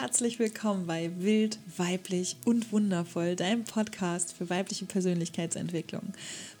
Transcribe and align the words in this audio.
herzlich 0.00 0.38
willkommen 0.38 0.86
bei 0.86 1.10
Wild, 1.18 1.58
Weiblich 1.76 2.36
und 2.44 2.70
Wundervoll, 2.70 3.34
deinem 3.34 3.64
Podcast 3.64 4.32
für 4.32 4.48
weibliche 4.48 4.84
Persönlichkeitsentwicklung. 4.84 6.12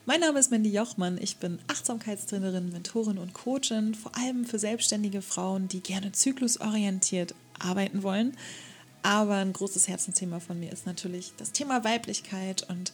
Mein 0.06 0.18
Name 0.18 0.40
ist 0.40 0.50
Mandy 0.50 0.70
Jochmann, 0.70 1.18
ich 1.22 1.36
bin 1.36 1.60
Achtsamkeitstrainerin, 1.68 2.72
Mentorin 2.72 3.16
und 3.16 3.34
Coachin, 3.34 3.94
vor 3.94 4.10
allem 4.16 4.44
für 4.44 4.58
selbstständige 4.58 5.22
Frauen, 5.22 5.68
die 5.68 5.78
gerne 5.78 6.10
zyklusorientiert 6.10 7.36
arbeiten 7.60 8.02
wollen. 8.02 8.36
Aber 9.04 9.36
ein 9.36 9.52
großes 9.52 9.86
Herzensthema 9.86 10.40
von 10.40 10.58
mir 10.58 10.72
ist 10.72 10.86
natürlich 10.86 11.32
das 11.36 11.52
Thema 11.52 11.84
Weiblichkeit 11.84 12.68
und 12.68 12.92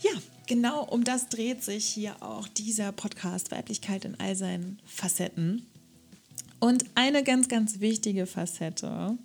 ja, 0.00 0.10
genau 0.48 0.82
um 0.82 1.04
das 1.04 1.28
dreht 1.28 1.62
sich 1.62 1.84
hier 1.84 2.20
auch 2.20 2.48
dieser 2.48 2.90
Podcast 2.90 3.52
Weiblichkeit 3.52 4.04
in 4.04 4.18
all 4.18 4.34
seinen 4.34 4.80
Facetten. 4.84 5.64
Und 6.58 6.86
eine 6.96 7.22
ganz, 7.22 7.48
ganz 7.48 7.78
wichtige 7.78 8.26
Facette 8.26 9.16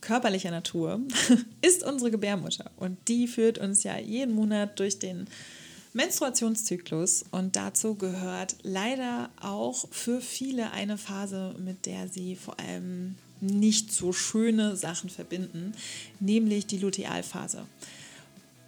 körperlicher 0.00 0.50
Natur 0.50 1.00
ist 1.62 1.82
unsere 1.82 2.10
Gebärmutter. 2.10 2.70
Und 2.76 2.96
die 3.08 3.26
führt 3.28 3.58
uns 3.58 3.82
ja 3.82 3.98
jeden 3.98 4.34
Monat 4.34 4.78
durch 4.78 4.98
den 4.98 5.26
Menstruationszyklus. 5.92 7.24
Und 7.30 7.56
dazu 7.56 7.94
gehört 7.94 8.56
leider 8.62 9.30
auch 9.40 9.88
für 9.90 10.20
viele 10.20 10.70
eine 10.70 10.98
Phase, 10.98 11.54
mit 11.58 11.86
der 11.86 12.08
sie 12.08 12.36
vor 12.36 12.58
allem 12.60 13.16
nicht 13.40 13.92
so 13.92 14.12
schöne 14.12 14.76
Sachen 14.76 15.10
verbinden, 15.10 15.72
nämlich 16.20 16.66
die 16.66 16.78
Lutealphase. 16.78 17.66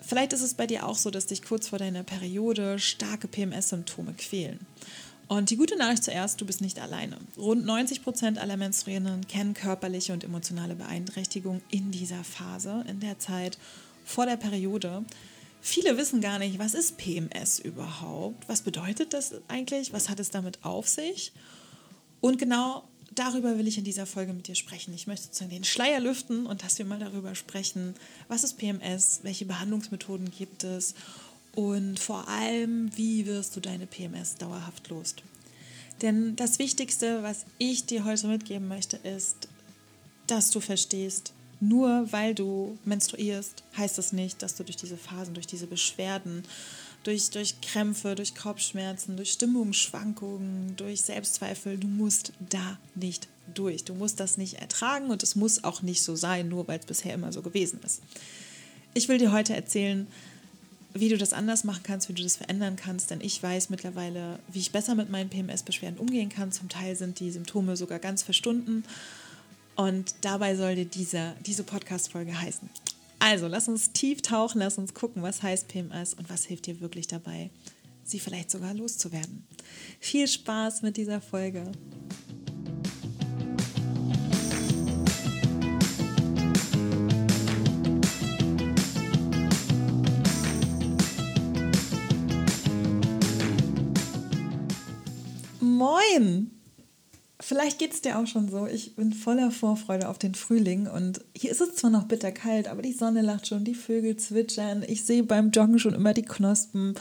Vielleicht 0.00 0.32
ist 0.32 0.42
es 0.42 0.54
bei 0.54 0.66
dir 0.66 0.86
auch 0.86 0.96
so, 0.96 1.10
dass 1.10 1.26
dich 1.26 1.42
kurz 1.42 1.68
vor 1.68 1.78
deiner 1.78 2.02
Periode 2.02 2.78
starke 2.78 3.28
PMS-Symptome 3.28 4.14
quälen. 4.14 4.58
Und 5.30 5.50
die 5.50 5.56
gute 5.56 5.76
Nachricht 5.76 6.02
zuerst, 6.02 6.40
du 6.40 6.44
bist 6.44 6.60
nicht 6.60 6.80
alleine. 6.80 7.16
Rund 7.38 7.64
90 7.64 8.02
Prozent 8.02 8.36
aller 8.38 8.56
Menstruierenden 8.56 9.28
kennen 9.28 9.54
körperliche 9.54 10.12
und 10.12 10.24
emotionale 10.24 10.74
Beeinträchtigung 10.74 11.62
in 11.70 11.92
dieser 11.92 12.24
Phase, 12.24 12.84
in 12.88 12.98
der 12.98 13.20
Zeit 13.20 13.56
vor 14.04 14.26
der 14.26 14.36
Periode. 14.36 15.04
Viele 15.60 15.96
wissen 15.96 16.20
gar 16.20 16.40
nicht, 16.40 16.58
was 16.58 16.74
ist 16.74 16.96
PMS 16.96 17.60
überhaupt? 17.60 18.48
Was 18.48 18.62
bedeutet 18.62 19.14
das 19.14 19.32
eigentlich? 19.46 19.92
Was 19.92 20.08
hat 20.08 20.18
es 20.18 20.30
damit 20.30 20.64
auf 20.64 20.88
sich? 20.88 21.30
Und 22.20 22.40
genau 22.40 22.82
darüber 23.12 23.56
will 23.56 23.68
ich 23.68 23.78
in 23.78 23.84
dieser 23.84 24.06
Folge 24.06 24.32
mit 24.32 24.48
dir 24.48 24.56
sprechen. 24.56 24.92
Ich 24.94 25.06
möchte 25.06 25.26
sozusagen 25.26 25.52
den 25.52 25.62
Schleier 25.62 26.00
lüften 26.00 26.44
und 26.44 26.64
dass 26.64 26.78
wir 26.78 26.86
mal 26.86 26.98
darüber 26.98 27.36
sprechen, 27.36 27.94
was 28.26 28.42
ist 28.42 28.58
PMS, 28.58 29.20
welche 29.22 29.44
Behandlungsmethoden 29.44 30.32
gibt 30.32 30.64
es 30.64 30.96
und 31.54 31.98
vor 31.98 32.28
allem, 32.28 32.96
wie 32.96 33.26
wirst 33.26 33.56
du 33.56 33.60
deine 33.60 33.86
PMS 33.86 34.36
dauerhaft 34.36 34.88
los? 34.88 35.14
Denn 36.02 36.36
das 36.36 36.58
Wichtigste, 36.58 37.22
was 37.22 37.44
ich 37.58 37.86
dir 37.86 38.04
heute 38.04 38.28
mitgeben 38.28 38.68
möchte, 38.68 38.96
ist, 38.96 39.48
dass 40.26 40.50
du 40.50 40.60
verstehst, 40.60 41.32
nur 41.60 42.10
weil 42.10 42.34
du 42.34 42.78
menstruierst, 42.84 43.64
heißt 43.76 43.98
das 43.98 44.12
nicht, 44.12 44.42
dass 44.42 44.54
du 44.54 44.64
durch 44.64 44.76
diese 44.76 44.96
Phasen, 44.96 45.34
durch 45.34 45.46
diese 45.46 45.66
Beschwerden, 45.66 46.44
durch, 47.02 47.30
durch 47.30 47.60
Krämpfe, 47.60 48.14
durch 48.14 48.34
Kopfschmerzen, 48.34 49.16
durch 49.16 49.32
Stimmungsschwankungen, 49.32 50.76
durch 50.76 51.02
Selbstzweifel, 51.02 51.76
du 51.76 51.86
musst 51.86 52.32
da 52.48 52.78
nicht 52.94 53.28
durch. 53.54 53.84
Du 53.84 53.94
musst 53.94 54.20
das 54.20 54.38
nicht 54.38 54.54
ertragen 54.54 55.10
und 55.10 55.22
es 55.22 55.36
muss 55.36 55.64
auch 55.64 55.82
nicht 55.82 56.02
so 56.02 56.16
sein, 56.16 56.48
nur 56.48 56.66
weil 56.68 56.78
es 56.78 56.86
bisher 56.86 57.14
immer 57.14 57.32
so 57.32 57.42
gewesen 57.42 57.80
ist. 57.84 58.02
Ich 58.94 59.08
will 59.08 59.18
dir 59.18 59.32
heute 59.32 59.54
erzählen, 59.54 60.06
wie 60.94 61.08
du 61.08 61.18
das 61.18 61.32
anders 61.32 61.64
machen 61.64 61.82
kannst, 61.82 62.08
wie 62.08 62.14
du 62.14 62.22
das 62.22 62.36
verändern 62.36 62.76
kannst, 62.76 63.10
denn 63.10 63.20
ich 63.20 63.42
weiß 63.42 63.70
mittlerweile, 63.70 64.38
wie 64.52 64.58
ich 64.58 64.72
besser 64.72 64.94
mit 64.94 65.10
meinen 65.10 65.30
PMS-Beschwerden 65.30 65.98
umgehen 65.98 66.28
kann. 66.28 66.52
Zum 66.52 66.68
Teil 66.68 66.96
sind 66.96 67.20
die 67.20 67.30
Symptome 67.30 67.76
sogar 67.76 67.98
ganz 67.98 68.22
verstunden 68.22 68.84
und 69.76 70.14
dabei 70.22 70.56
soll 70.56 70.74
dir 70.74 70.84
diese, 70.84 71.34
diese 71.46 71.62
Podcast-Folge 71.62 72.40
heißen. 72.40 72.68
Also, 73.18 73.46
lass 73.46 73.68
uns 73.68 73.92
tief 73.92 74.22
tauchen, 74.22 74.60
lass 74.60 74.78
uns 74.78 74.94
gucken, 74.94 75.22
was 75.22 75.42
heißt 75.42 75.68
PMS 75.68 76.14
und 76.14 76.30
was 76.30 76.44
hilft 76.44 76.66
dir 76.66 76.80
wirklich 76.80 77.06
dabei, 77.06 77.50
sie 78.02 78.18
vielleicht 78.18 78.50
sogar 78.50 78.74
loszuwerden. 78.74 79.44
Viel 80.00 80.26
Spaß 80.26 80.82
mit 80.82 80.96
dieser 80.96 81.20
Folge. 81.20 81.70
Moin! 96.12 96.50
Vielleicht 97.42 97.78
geht 97.78 97.94
es 97.94 98.02
dir 98.02 98.18
auch 98.18 98.26
schon 98.26 98.50
so. 98.50 98.66
Ich 98.66 98.96
bin 98.96 99.14
voller 99.14 99.50
Vorfreude 99.50 100.08
auf 100.08 100.18
den 100.18 100.34
Frühling 100.34 100.86
und 100.86 101.22
hier 101.34 101.50
ist 101.50 101.62
es 101.62 101.74
zwar 101.74 101.90
noch 101.90 102.04
bitterkalt, 102.04 102.68
aber 102.68 102.82
die 102.82 102.92
Sonne 102.92 103.22
lacht 103.22 103.46
schon, 103.46 103.64
die 103.64 103.74
Vögel 103.74 104.16
zwitschern. 104.16 104.84
Ich 104.86 105.04
sehe 105.06 105.22
beim 105.22 105.50
Joggen 105.50 105.78
schon 105.78 105.94
immer 105.94 106.12
die 106.12 106.24
Knospen 106.24 106.94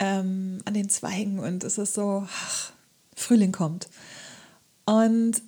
ähm, 0.00 0.58
an 0.64 0.74
den 0.74 0.88
Zweigen 0.88 1.38
und 1.38 1.62
es 1.62 1.78
ist 1.78 1.94
so, 1.94 2.26
ach, 2.26 2.72
Frühling 3.14 3.52
kommt. 3.52 3.88
Und 4.84 5.42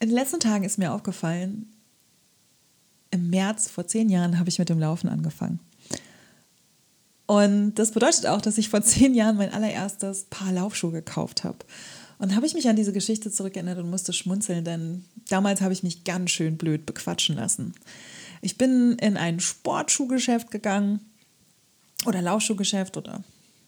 in 0.00 0.08
den 0.08 0.16
letzten 0.16 0.40
Tagen 0.40 0.64
ist 0.64 0.78
mir 0.78 0.92
aufgefallen, 0.92 1.72
im 3.12 3.30
März 3.30 3.70
vor 3.70 3.86
zehn 3.86 4.08
Jahren 4.08 4.38
habe 4.38 4.48
ich 4.48 4.58
mit 4.58 4.68
dem 4.68 4.80
Laufen 4.80 5.08
angefangen. 5.08 5.60
Und 7.26 7.74
das 7.74 7.92
bedeutet 7.92 8.26
auch, 8.26 8.40
dass 8.40 8.58
ich 8.58 8.68
vor 8.68 8.82
zehn 8.82 9.14
Jahren 9.14 9.36
mein 9.36 9.52
allererstes 9.52 10.24
Paar 10.24 10.52
Laufschuhe 10.52 10.92
gekauft 10.92 11.44
habe. 11.44 11.58
Und 12.18 12.34
habe 12.34 12.46
ich 12.46 12.54
mich 12.54 12.68
an 12.68 12.76
diese 12.76 12.92
Geschichte 12.92 13.30
zurückerinnert 13.30 13.78
und 13.78 13.90
musste 13.90 14.12
schmunzeln, 14.12 14.64
denn 14.64 15.04
damals 15.28 15.60
habe 15.60 15.72
ich 15.72 15.82
mich 15.82 16.04
ganz 16.04 16.30
schön 16.30 16.56
blöd 16.56 16.86
bequatschen 16.86 17.36
lassen. 17.36 17.74
Ich 18.40 18.56
bin 18.56 18.96
in 19.00 19.16
ein 19.16 19.40
Sportschuhgeschäft 19.40 20.50
gegangen 20.50 21.00
oder 22.06 22.22
Laufschuhgeschäft 22.22 22.96
oder 22.96 23.22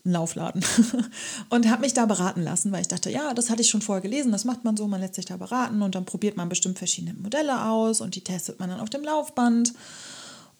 ein 0.04 0.12
Laufladen 0.12 0.64
und 1.50 1.68
habe 1.68 1.82
mich 1.82 1.94
da 1.94 2.06
beraten 2.06 2.42
lassen, 2.42 2.72
weil 2.72 2.80
ich 2.80 2.88
dachte, 2.88 3.10
ja, 3.10 3.34
das 3.34 3.50
hatte 3.50 3.62
ich 3.62 3.68
schon 3.68 3.82
vorher 3.82 4.02
gelesen, 4.02 4.32
das 4.32 4.44
macht 4.44 4.64
man 4.64 4.76
so, 4.76 4.86
man 4.88 5.00
lässt 5.00 5.14
sich 5.14 5.26
da 5.26 5.36
beraten 5.36 5.82
und 5.82 5.94
dann 5.94 6.04
probiert 6.04 6.36
man 6.36 6.48
bestimmt 6.48 6.78
verschiedene 6.78 7.14
Modelle 7.14 7.66
aus 7.66 8.00
und 8.00 8.14
die 8.14 8.24
testet 8.24 8.60
man 8.60 8.70
dann 8.70 8.80
auf 8.80 8.90
dem 8.90 9.04
Laufband. 9.04 9.74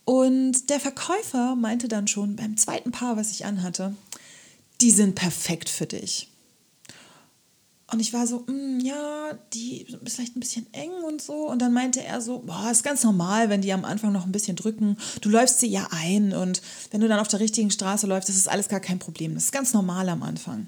Und 0.05 0.71
der 0.71 0.81
Verkäufer 0.81 1.55
meinte 1.55 1.87
dann 1.87 2.09
schon 2.09 2.37
beim 2.37 2.57
zweiten 2.57 2.93
Paar, 2.93 3.17
was 3.17 3.31
ich 3.31 3.45
anhatte, 3.45 3.95
die 4.81 4.91
sind 4.91 5.15
perfekt 5.15 5.69
für 5.69 5.87
dich. 5.87 6.29
Und 7.91 8.01
ich 8.01 8.13
war 8.13 8.27
so, 8.27 8.41
mm, 8.41 8.81
ja, 8.81 9.33
die 9.55 9.83
ist 9.83 9.97
vielleicht 10.05 10.37
ein 10.37 10.41
bisschen 10.41 10.67
eng 10.73 10.93
und 11.07 11.23
so. 11.23 11.49
Und 11.49 11.61
dann 11.61 11.73
meinte 11.73 12.05
er 12.05 12.21
so, 12.21 12.41
boah, 12.41 12.71
ist 12.71 12.85
ganz 12.85 13.03
normal, 13.03 13.49
wenn 13.49 13.63
die 13.63 13.73
am 13.73 13.87
Anfang 13.87 14.13
noch 14.13 14.27
ein 14.27 14.33
bisschen 14.33 14.57
drücken. 14.57 14.99
Du 15.23 15.31
läufst 15.31 15.61
sie 15.61 15.69
ja 15.69 15.89
ein 15.91 16.35
und 16.35 16.61
wenn 16.91 17.01
du 17.01 17.09
dann 17.09 17.19
auf 17.19 17.29
der 17.29 17.41
richtigen 17.41 17.71
Straße 17.71 18.07
läufst, 18.07 18.29
das 18.29 18.37
ist 18.37 18.49
alles 18.49 18.69
gar 18.69 18.81
kein 18.81 18.99
Problem. 18.99 19.35
Das 19.35 19.45
ist 19.45 19.53
ganz 19.53 19.73
normal 19.73 20.09
am 20.11 20.23
Anfang. 20.23 20.67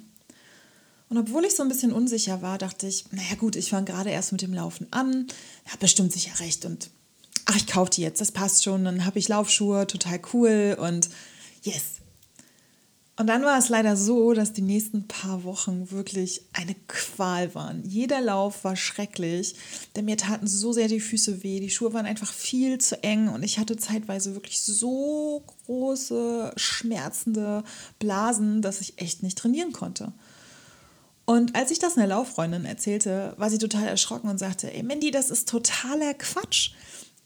Und 1.10 1.19
obwohl 1.19 1.44
ich 1.44 1.54
so 1.54 1.62
ein 1.62 1.69
bisschen 1.69 1.92
unsicher 1.92 2.41
war, 2.41 2.56
dachte 2.56 2.86
ich, 2.86 3.04
naja 3.10 3.34
gut, 3.38 3.56
ich 3.56 3.69
fange 3.69 3.86
gerade 3.86 4.10
erst 4.10 4.32
mit 4.32 4.41
dem 4.41 4.54
Laufen 4.54 4.86
an. 4.91 5.26
Er 5.66 5.72
hat 5.72 5.80
bestimmt 5.80 6.12
sicher 6.12 6.38
recht 6.41 6.64
und 6.64 6.88
ach, 7.44 7.56
ich 7.56 7.66
kaufe 7.66 7.91
die 7.91 8.03
jetzt, 8.03 8.20
das 8.20 8.32
passt 8.32 8.62
schon. 8.62 8.84
Dann 8.84 9.04
habe 9.04 9.19
ich 9.19 9.28
Laufschuhe, 9.28 9.86
total 9.86 10.20
cool 10.32 10.78
und 10.80 11.10
yes, 11.62 11.99
und 13.20 13.26
dann 13.26 13.42
war 13.42 13.58
es 13.58 13.69
leider 13.69 13.98
so, 13.98 14.32
dass 14.32 14.54
die 14.54 14.62
nächsten 14.62 15.06
paar 15.06 15.44
Wochen 15.44 15.91
wirklich 15.91 16.41
eine 16.54 16.75
Qual 16.88 17.54
waren. 17.54 17.82
Jeder 17.84 18.22
Lauf 18.22 18.64
war 18.64 18.76
schrecklich, 18.76 19.56
denn 19.94 20.06
mir 20.06 20.16
taten 20.16 20.47
so 20.47 20.72
sehr 20.72 20.88
die 20.88 21.00
Füße 21.00 21.42
weh. 21.42 21.60
Die 21.60 21.69
Schuhe 21.69 21.92
waren 21.92 22.06
einfach 22.06 22.32
viel 22.32 22.78
zu 22.78 23.03
eng 23.03 23.28
und 23.28 23.42
ich 23.42 23.59
hatte 23.59 23.77
zeitweise 23.77 24.34
wirklich 24.34 24.62
so 24.62 25.44
große, 25.66 26.54
schmerzende 26.56 27.62
Blasen, 27.98 28.62
dass 28.62 28.80
ich 28.80 28.94
echt 28.97 29.22
nicht 29.22 29.36
trainieren 29.36 29.74
konnte. 29.74 30.15
Und 31.27 31.54
als 31.54 31.71
ich 31.71 31.78
das 31.78 31.98
einer 31.98 32.06
Lauffreundin 32.06 32.65
erzählte, 32.65 33.34
war 33.36 33.50
sie 33.50 33.59
total 33.59 33.86
erschrocken 33.86 34.30
und 34.30 34.39
sagte, 34.39 34.72
ey 34.72 34.83
Mandy, 34.83 35.10
das 35.10 35.28
ist 35.28 35.47
totaler 35.47 36.15
Quatsch 36.15 36.71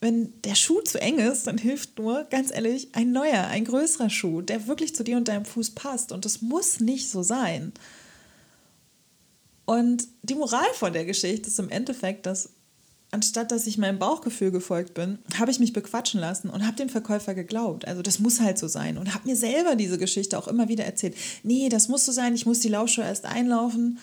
wenn 0.04 0.34
der 0.42 0.54
Schuh 0.54 0.82
zu 0.82 1.00
eng 1.00 1.18
ist, 1.18 1.46
dann 1.46 1.56
hilft 1.56 1.98
nur, 1.98 2.24
ganz 2.24 2.52
ehrlich, 2.52 2.88
ein 2.92 3.10
neuer, 3.10 3.46
ein 3.46 3.64
größerer 3.64 4.10
Schuh, 4.10 4.42
der 4.42 4.66
wirklich 4.66 4.94
zu 4.94 5.02
dir 5.02 5.16
und 5.16 5.28
deinem 5.28 5.46
Fuß 5.46 5.70
passt. 5.70 6.12
Und 6.12 6.26
das 6.26 6.42
muss 6.42 6.78
nicht 6.78 7.08
so 7.08 7.22
sein. 7.22 7.72
Und 9.64 10.06
die 10.22 10.34
Moral 10.34 10.68
von 10.74 10.92
der 10.92 11.06
Geschichte 11.06 11.48
ist 11.48 11.58
im 11.58 11.70
Endeffekt, 11.70 12.26
dass 12.26 12.50
anstatt 13.12 13.50
dass 13.50 13.66
ich 13.66 13.78
meinem 13.78 13.98
Bauchgefühl 13.98 14.50
gefolgt 14.50 14.92
bin, 14.92 15.20
habe 15.38 15.50
ich 15.50 15.58
mich 15.58 15.72
bequatschen 15.72 16.20
lassen 16.20 16.50
und 16.50 16.66
habe 16.66 16.76
dem 16.76 16.90
Verkäufer 16.90 17.34
geglaubt. 17.34 17.88
Also 17.88 18.02
das 18.02 18.18
muss 18.18 18.40
halt 18.40 18.58
so 18.58 18.68
sein. 18.68 18.98
Und 18.98 19.14
habe 19.14 19.26
mir 19.26 19.36
selber 19.36 19.74
diese 19.74 19.96
Geschichte 19.96 20.36
auch 20.36 20.48
immer 20.48 20.68
wieder 20.68 20.84
erzählt. 20.84 21.16
Nee, 21.44 21.70
das 21.70 21.88
muss 21.88 22.04
so 22.04 22.12
sein, 22.12 22.34
ich 22.34 22.44
muss 22.44 22.60
die 22.60 22.68
Laufschuhe 22.68 23.04
erst 23.04 23.24
einlaufen. 23.24 23.98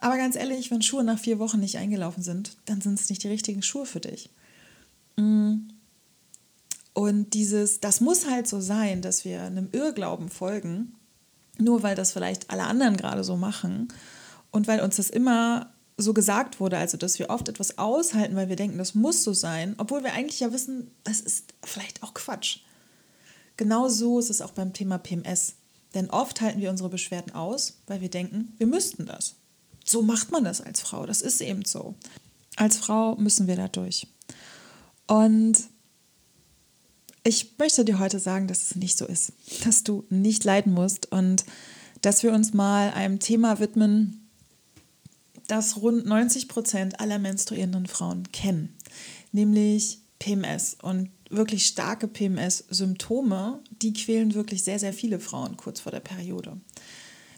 Aber 0.00 0.16
ganz 0.16 0.34
ehrlich, 0.34 0.72
wenn 0.72 0.82
Schuhe 0.82 1.04
nach 1.04 1.20
vier 1.20 1.38
Wochen 1.38 1.60
nicht 1.60 1.76
eingelaufen 1.76 2.24
sind, 2.24 2.56
dann 2.64 2.80
sind 2.80 2.98
es 2.98 3.08
nicht 3.10 3.22
die 3.22 3.28
richtigen 3.28 3.62
Schuhe 3.62 3.86
für 3.86 4.00
dich. 4.00 4.30
Mm. 5.16 5.68
Und 6.92 7.34
dieses, 7.34 7.80
das 7.80 8.00
muss 8.00 8.26
halt 8.26 8.48
so 8.48 8.60
sein, 8.60 9.02
dass 9.02 9.24
wir 9.24 9.42
einem 9.42 9.68
Irrglauben 9.72 10.30
folgen, 10.30 10.94
nur 11.58 11.82
weil 11.82 11.94
das 11.94 12.12
vielleicht 12.12 12.50
alle 12.50 12.64
anderen 12.64 12.96
gerade 12.96 13.22
so 13.22 13.36
machen 13.36 13.88
und 14.50 14.66
weil 14.66 14.80
uns 14.80 14.96
das 14.96 15.10
immer 15.10 15.74
so 15.98 16.12
gesagt 16.14 16.60
wurde, 16.60 16.78
also 16.78 16.96
dass 16.96 17.18
wir 17.18 17.30
oft 17.30 17.48
etwas 17.48 17.78
aushalten, 17.78 18.36
weil 18.36 18.48
wir 18.48 18.56
denken, 18.56 18.78
das 18.78 18.94
muss 18.94 19.22
so 19.22 19.32
sein, 19.32 19.74
obwohl 19.78 20.04
wir 20.04 20.12
eigentlich 20.12 20.40
ja 20.40 20.52
wissen, 20.52 20.90
das 21.04 21.20
ist 21.20 21.54
vielleicht 21.62 22.02
auch 22.02 22.14
Quatsch. 22.14 22.60
Genau 23.56 23.88
so 23.88 24.18
ist 24.18 24.30
es 24.30 24.42
auch 24.42 24.52
beim 24.52 24.72
Thema 24.72 24.98
PMS. 24.98 25.54
Denn 25.94 26.10
oft 26.10 26.42
halten 26.42 26.60
wir 26.60 26.70
unsere 26.70 26.90
Beschwerden 26.90 27.34
aus, 27.34 27.78
weil 27.86 28.02
wir 28.02 28.10
denken, 28.10 28.52
wir 28.58 28.66
müssten 28.66 29.06
das. 29.06 29.36
So 29.84 30.02
macht 30.02 30.30
man 30.30 30.44
das 30.44 30.60
als 30.60 30.80
Frau, 30.80 31.06
das 31.06 31.22
ist 31.22 31.40
eben 31.40 31.64
so. 31.64 31.94
Als 32.56 32.76
Frau 32.76 33.14
müssen 33.16 33.46
wir 33.46 33.56
da 33.56 33.68
durch. 33.68 34.06
Und 35.06 35.58
ich 37.24 37.58
möchte 37.58 37.84
dir 37.84 37.98
heute 37.98 38.18
sagen, 38.18 38.46
dass 38.46 38.62
es 38.62 38.76
nicht 38.76 38.98
so 38.98 39.06
ist, 39.06 39.32
dass 39.64 39.82
du 39.82 40.04
nicht 40.10 40.44
leiden 40.44 40.72
musst 40.72 41.10
und 41.10 41.44
dass 42.00 42.22
wir 42.22 42.32
uns 42.32 42.54
mal 42.54 42.92
einem 42.92 43.18
Thema 43.18 43.58
widmen, 43.58 44.28
das 45.48 45.76
rund 45.76 46.06
90 46.06 46.48
Prozent 46.48 47.00
aller 47.00 47.18
menstruierenden 47.18 47.86
Frauen 47.86 48.30
kennen, 48.32 48.76
nämlich 49.32 49.98
PMS. 50.18 50.76
Und 50.82 51.10
wirklich 51.30 51.66
starke 51.66 52.08
PMS-Symptome, 52.08 53.60
die 53.82 53.92
quälen 53.92 54.34
wirklich 54.34 54.62
sehr, 54.62 54.78
sehr 54.78 54.92
viele 54.92 55.20
Frauen 55.20 55.56
kurz 55.56 55.80
vor 55.80 55.92
der 55.92 56.00
Periode. 56.00 56.60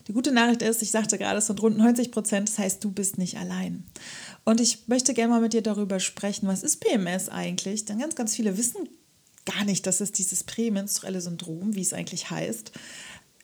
Die 0.08 0.14
gute 0.14 0.32
Nachricht 0.32 0.62
ist, 0.62 0.80
ich 0.80 0.90
sagte 0.90 1.18
gerade, 1.18 1.38
es 1.38 1.46
sind 1.46 1.60
rund 1.62 1.76
90 1.76 2.10
Prozent, 2.10 2.48
das 2.48 2.58
heißt, 2.58 2.82
du 2.82 2.90
bist 2.90 3.18
nicht 3.18 3.36
allein. 3.36 3.84
Und 4.44 4.58
ich 4.60 4.88
möchte 4.88 5.12
gerne 5.12 5.34
mal 5.34 5.40
mit 5.42 5.52
dir 5.52 5.60
darüber 5.60 6.00
sprechen, 6.00 6.48
was 6.48 6.62
ist 6.62 6.80
PMS 6.80 7.28
eigentlich? 7.28 7.84
Denn 7.84 7.98
ganz, 7.98 8.14
ganz 8.14 8.34
viele 8.34 8.56
wissen 8.56 8.88
gar 9.44 9.64
nicht, 9.64 9.86
dass 9.86 10.00
es 10.00 10.10
dieses 10.10 10.44
prämenstruelle 10.44 11.20
Syndrom, 11.20 11.74
wie 11.74 11.82
es 11.82 11.92
eigentlich 11.92 12.30
heißt, 12.30 12.72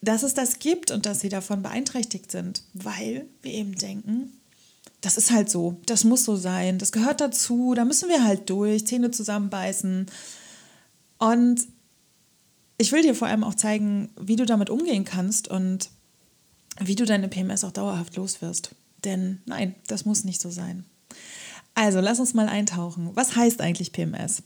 dass 0.01 0.23
es 0.23 0.33
das 0.33 0.59
gibt 0.59 0.91
und 0.91 1.05
dass 1.05 1.21
sie 1.21 1.29
davon 1.29 1.63
beeinträchtigt 1.63 2.31
sind, 2.31 2.63
weil 2.73 3.27
wir 3.43 3.53
eben 3.53 3.75
denken, 3.75 4.33
das 5.03 5.19
ist 5.19 5.31
halt 5.31 5.51
so, 5.51 5.77
das 5.85 6.05
muss 6.05 6.25
so 6.25 6.35
sein, 6.35 6.79
das 6.79 6.93
gehört 6.93 7.21
dazu, 7.21 7.75
da 7.75 7.85
müssen 7.85 8.09
wir 8.09 8.25
halt 8.25 8.49
durch, 8.49 8.87
Zähne 8.87 9.11
zusammenbeißen. 9.11 10.07
Und 11.19 11.69
ich 12.79 12.91
will 12.91 13.03
dir 13.03 13.15
vor 13.15 13.29
allem 13.29 13.45
auch 13.45 13.55
zeigen, 13.55 14.11
wie 14.19 14.37
du 14.37 14.47
damit 14.47 14.71
umgehen 14.71 15.05
kannst 15.05 15.49
und 15.49 15.91
wie 16.81 16.95
du 16.95 17.05
deine 17.05 17.29
PMS 17.29 17.65
auch 17.65 17.73
dauerhaft 17.73 18.17
loswirst. 18.17 18.75
Denn 19.05 19.41
nein, 19.47 19.75
das 19.87 20.05
muss 20.05 20.25
nicht 20.25 20.41
so 20.41 20.51
sein. 20.51 20.85
Also, 21.75 22.01
lass 22.01 22.21
uns 22.21 22.35
mal 22.35 22.49
eintauchen. 22.49 23.11
Was 23.15 23.37
heißt 23.37 23.61
eigentlich 23.61 23.93
PMS? 23.93 24.43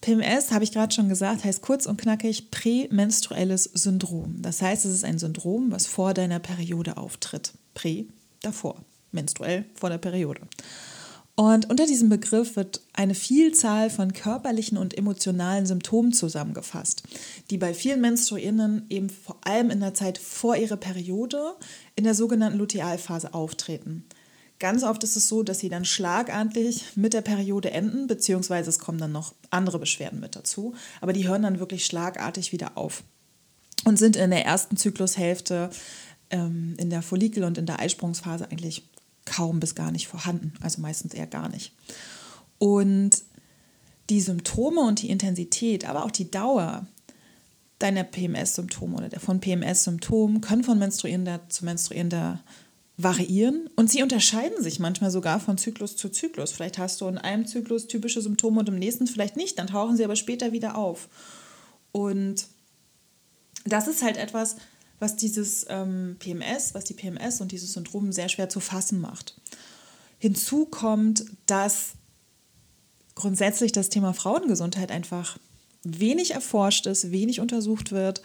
PMS, 0.00 0.52
habe 0.52 0.64
ich 0.64 0.72
gerade 0.72 0.94
schon 0.94 1.08
gesagt, 1.08 1.44
heißt 1.44 1.62
kurz 1.62 1.86
und 1.86 2.00
knackig 2.00 2.50
prämenstruelles 2.50 3.64
Syndrom. 3.64 4.42
Das 4.42 4.62
heißt, 4.62 4.84
es 4.84 4.92
ist 4.92 5.04
ein 5.04 5.18
Syndrom, 5.18 5.72
was 5.72 5.86
vor 5.86 6.14
deiner 6.14 6.38
Periode 6.38 6.96
auftritt. 6.96 7.52
Prä, 7.74 8.04
davor, 8.42 8.84
menstruell 9.10 9.64
vor 9.74 9.90
der 9.90 9.98
Periode. 9.98 10.42
Und 11.38 11.70
unter 11.70 11.86
diesem 11.86 12.08
Begriff 12.08 12.56
wird 12.56 12.80
eine 12.94 13.14
Vielzahl 13.14 13.90
von 13.90 14.12
körperlichen 14.12 14.76
und 14.76 14.98
emotionalen 14.98 15.66
Symptomen 15.66 16.12
zusammengefasst, 16.12 17.04
die 17.50 17.58
bei 17.58 17.74
vielen 17.74 18.00
Menstruierenden 18.00 18.86
eben 18.90 19.08
vor 19.08 19.36
allem 19.44 19.70
in 19.70 19.78
der 19.78 19.94
Zeit 19.94 20.18
vor 20.18 20.56
ihrer 20.56 20.76
Periode 20.76 21.54
in 21.94 22.02
der 22.02 22.16
sogenannten 22.16 22.58
Lutealphase 22.58 23.34
auftreten. 23.34 24.04
Ganz 24.58 24.82
oft 24.82 25.04
ist 25.04 25.14
es 25.14 25.28
so, 25.28 25.44
dass 25.44 25.60
sie 25.60 25.68
dann 25.68 25.84
schlagartig 25.84 26.82
mit 26.96 27.14
der 27.14 27.20
Periode 27.20 27.70
enden, 27.70 28.08
beziehungsweise 28.08 28.70
es 28.70 28.80
kommen 28.80 28.98
dann 28.98 29.12
noch 29.12 29.32
andere 29.50 29.78
Beschwerden 29.78 30.18
mit 30.18 30.34
dazu, 30.34 30.74
aber 31.00 31.12
die 31.12 31.28
hören 31.28 31.42
dann 31.42 31.60
wirklich 31.60 31.86
schlagartig 31.86 32.50
wieder 32.50 32.76
auf 32.76 33.04
und 33.84 33.96
sind 33.96 34.16
in 34.16 34.30
der 34.30 34.44
ersten 34.44 34.76
Zyklushälfte 34.76 35.70
ähm, 36.30 36.74
in 36.78 36.90
der 36.90 37.02
Follikel- 37.02 37.44
und 37.44 37.58
in 37.58 37.66
der 37.66 37.78
Eisprungsphase 37.78 38.50
eigentlich 38.50 38.82
kaum 39.28 39.60
bis 39.60 39.74
gar 39.74 39.92
nicht 39.92 40.08
vorhanden, 40.08 40.52
also 40.60 40.80
meistens 40.80 41.14
eher 41.14 41.26
gar 41.26 41.48
nicht. 41.48 41.72
Und 42.58 43.22
die 44.10 44.20
Symptome 44.20 44.80
und 44.80 45.02
die 45.02 45.10
Intensität, 45.10 45.88
aber 45.88 46.04
auch 46.04 46.10
die 46.10 46.30
Dauer 46.30 46.86
deiner 47.78 48.04
PMS-Symptome 48.04 48.96
oder 48.96 49.20
von 49.20 49.40
PMS-Symptomen 49.40 50.40
können 50.40 50.64
von 50.64 50.78
menstruierender 50.78 51.48
zu 51.48 51.64
menstruierender 51.64 52.40
variieren 52.96 53.70
und 53.76 53.88
sie 53.88 54.02
unterscheiden 54.02 54.60
sich 54.60 54.80
manchmal 54.80 55.12
sogar 55.12 55.38
von 55.38 55.56
Zyklus 55.56 55.96
zu 55.96 56.08
Zyklus. 56.08 56.50
Vielleicht 56.50 56.78
hast 56.78 57.00
du 57.00 57.06
in 57.06 57.16
einem 57.16 57.46
Zyklus 57.46 57.86
typische 57.86 58.20
Symptome 58.20 58.58
und 58.58 58.68
im 58.68 58.78
nächsten 58.78 59.06
vielleicht 59.06 59.36
nicht, 59.36 59.56
dann 59.58 59.68
tauchen 59.68 59.96
sie 59.96 60.04
aber 60.04 60.16
später 60.16 60.50
wieder 60.50 60.76
auf. 60.76 61.08
Und 61.92 62.46
das 63.64 63.86
ist 63.86 64.02
halt 64.02 64.16
etwas, 64.16 64.56
was 64.98 65.16
dieses 65.16 65.66
ähm, 65.68 66.16
PMS, 66.18 66.74
was 66.74 66.84
die 66.84 66.94
PMS 66.94 67.40
und 67.40 67.52
dieses 67.52 67.72
Syndrom 67.72 68.12
sehr 68.12 68.28
schwer 68.28 68.48
zu 68.48 68.60
fassen 68.60 69.00
macht. 69.00 69.40
Hinzu 70.18 70.66
kommt, 70.66 71.24
dass 71.46 71.92
grundsätzlich 73.14 73.72
das 73.72 73.88
Thema 73.88 74.12
Frauengesundheit 74.12 74.90
einfach 74.90 75.38
wenig 75.84 76.32
erforscht 76.32 76.86
ist, 76.86 77.10
wenig 77.12 77.40
untersucht 77.40 77.92
wird 77.92 78.22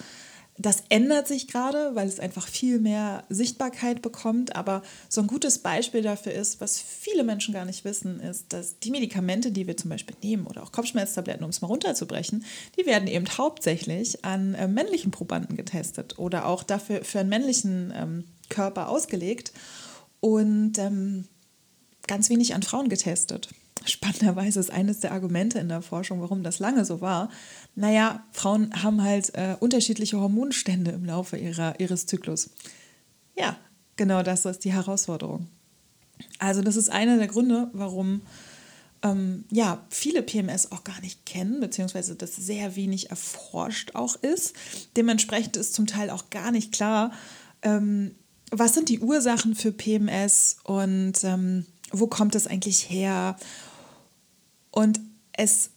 das 0.57 0.83
ändert 0.89 1.27
sich 1.27 1.47
gerade, 1.47 1.95
weil 1.95 2.07
es 2.07 2.19
einfach 2.19 2.47
viel 2.47 2.79
mehr 2.79 3.23
Sichtbarkeit 3.29 4.03
bekommt. 4.03 4.55
Aber 4.55 4.83
so 5.09 5.21
ein 5.21 5.27
gutes 5.27 5.59
Beispiel 5.59 6.03
dafür 6.03 6.33
ist, 6.33 6.61
was 6.61 6.79
viele 6.79 7.23
Menschen 7.23 7.53
gar 7.53 7.65
nicht 7.65 7.85
wissen, 7.85 8.19
ist, 8.19 8.53
dass 8.53 8.79
die 8.79 8.91
Medikamente, 8.91 9.51
die 9.51 9.65
wir 9.65 9.77
zum 9.77 9.89
Beispiel 9.89 10.15
nehmen 10.21 10.45
oder 10.45 10.61
auch 10.61 10.71
Kopfschmerztabletten, 10.71 11.43
um 11.43 11.49
es 11.49 11.61
mal 11.61 11.67
runterzubrechen, 11.67 12.45
die 12.77 12.85
werden 12.85 13.07
eben 13.07 13.25
hauptsächlich 13.37 14.23
an 14.23 14.53
äh, 14.53 14.67
männlichen 14.67 15.11
Probanden 15.11 15.57
getestet 15.57 16.19
oder 16.19 16.45
auch 16.45 16.61
dafür 16.61 17.03
für 17.03 17.19
einen 17.19 17.29
männlichen 17.29 17.91
ähm, 17.95 18.25
Körper 18.49 18.89
ausgelegt 18.89 19.53
und 20.19 20.77
ähm, 20.77 21.25
ganz 22.05 22.29
wenig 22.29 22.53
an 22.53 22.61
Frauen 22.61 22.89
getestet. 22.89 23.49
Spannenderweise 23.85 24.59
ist 24.59 24.71
eines 24.71 24.99
der 24.99 25.11
Argumente 25.11 25.59
in 25.59 25.69
der 25.69 25.81
Forschung, 25.81 26.21
warum 26.21 26.43
das 26.43 26.59
lange 26.59 26.85
so 26.85 27.01
war, 27.01 27.29
naja, 27.75 28.23
Frauen 28.31 28.83
haben 28.83 29.01
halt 29.01 29.33
äh, 29.35 29.55
unterschiedliche 29.59 30.19
Hormonstände 30.19 30.91
im 30.91 31.05
Laufe 31.05 31.37
ihrer, 31.37 31.79
ihres 31.79 32.05
Zyklus. 32.05 32.51
Ja, 33.35 33.57
genau 33.95 34.23
das 34.23 34.45
ist 34.45 34.63
die 34.65 34.73
Herausforderung. 34.73 35.47
Also 36.39 36.61
das 36.61 36.75
ist 36.75 36.89
einer 36.89 37.17
der 37.17 37.27
Gründe, 37.27 37.69
warum 37.73 38.21
ähm, 39.03 39.43
ja, 39.51 39.83
viele 39.89 40.23
PMS 40.23 40.71
auch 40.71 40.83
gar 40.83 40.99
nicht 41.01 41.25
kennen, 41.25 41.59
beziehungsweise 41.59 42.15
das 42.15 42.35
sehr 42.35 42.75
wenig 42.75 43.09
erforscht 43.09 43.95
auch 43.95 44.15
ist. 44.15 44.55
Dementsprechend 44.95 45.57
ist 45.57 45.73
zum 45.73 45.87
Teil 45.87 46.09
auch 46.09 46.29
gar 46.29 46.51
nicht 46.51 46.71
klar, 46.71 47.11
ähm, 47.61 48.15
was 48.51 48.73
sind 48.73 48.89
die 48.89 48.99
Ursachen 48.99 49.55
für 49.55 49.71
PMS 49.71 50.57
und 50.63 51.23
ähm, 51.23 51.65
wo 51.91 52.07
kommt 52.07 52.35
es 52.35 52.47
eigentlich 52.47 52.89
her? 52.89 53.35
Und 54.73 54.99
es 55.33 55.69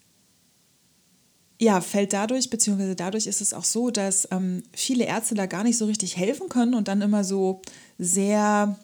ja, 1.58 1.80
fällt 1.80 2.12
dadurch, 2.12 2.50
beziehungsweise 2.50 2.96
dadurch 2.96 3.26
ist 3.26 3.40
es 3.40 3.54
auch 3.54 3.64
so, 3.64 3.90
dass 3.90 4.28
ähm, 4.30 4.62
viele 4.72 5.04
Ärzte 5.04 5.34
da 5.34 5.46
gar 5.46 5.64
nicht 5.64 5.78
so 5.78 5.86
richtig 5.86 6.16
helfen 6.16 6.48
können 6.48 6.74
und 6.74 6.88
dann 6.88 7.00
immer 7.00 7.24
so 7.24 7.62
sehr, 7.98 8.76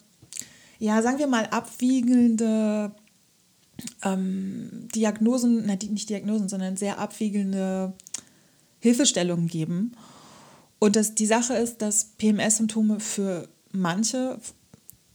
ja, 0.79 1.03
sagen 1.03 1.19
wir 1.19 1.27
mal, 1.27 1.47
abwiegende 1.47 2.93
ähm, 4.03 4.89
Diagnosen, 4.95 5.65
na, 5.67 5.75
nicht 5.75 6.09
Diagnosen, 6.09 6.49
sondern 6.49 6.77
sehr 6.77 6.99
abwiegende 6.99 7.93
Hilfestellungen 8.81 9.49
geben. 9.49 9.93
Und 10.79 10.97
das, 10.97 11.15
die 11.15 11.27
Sache 11.27 11.55
ist, 11.55 11.83
dass 11.83 12.05
PMS-Symptome 12.19 13.01
für 13.01 13.49
manche 13.71 14.39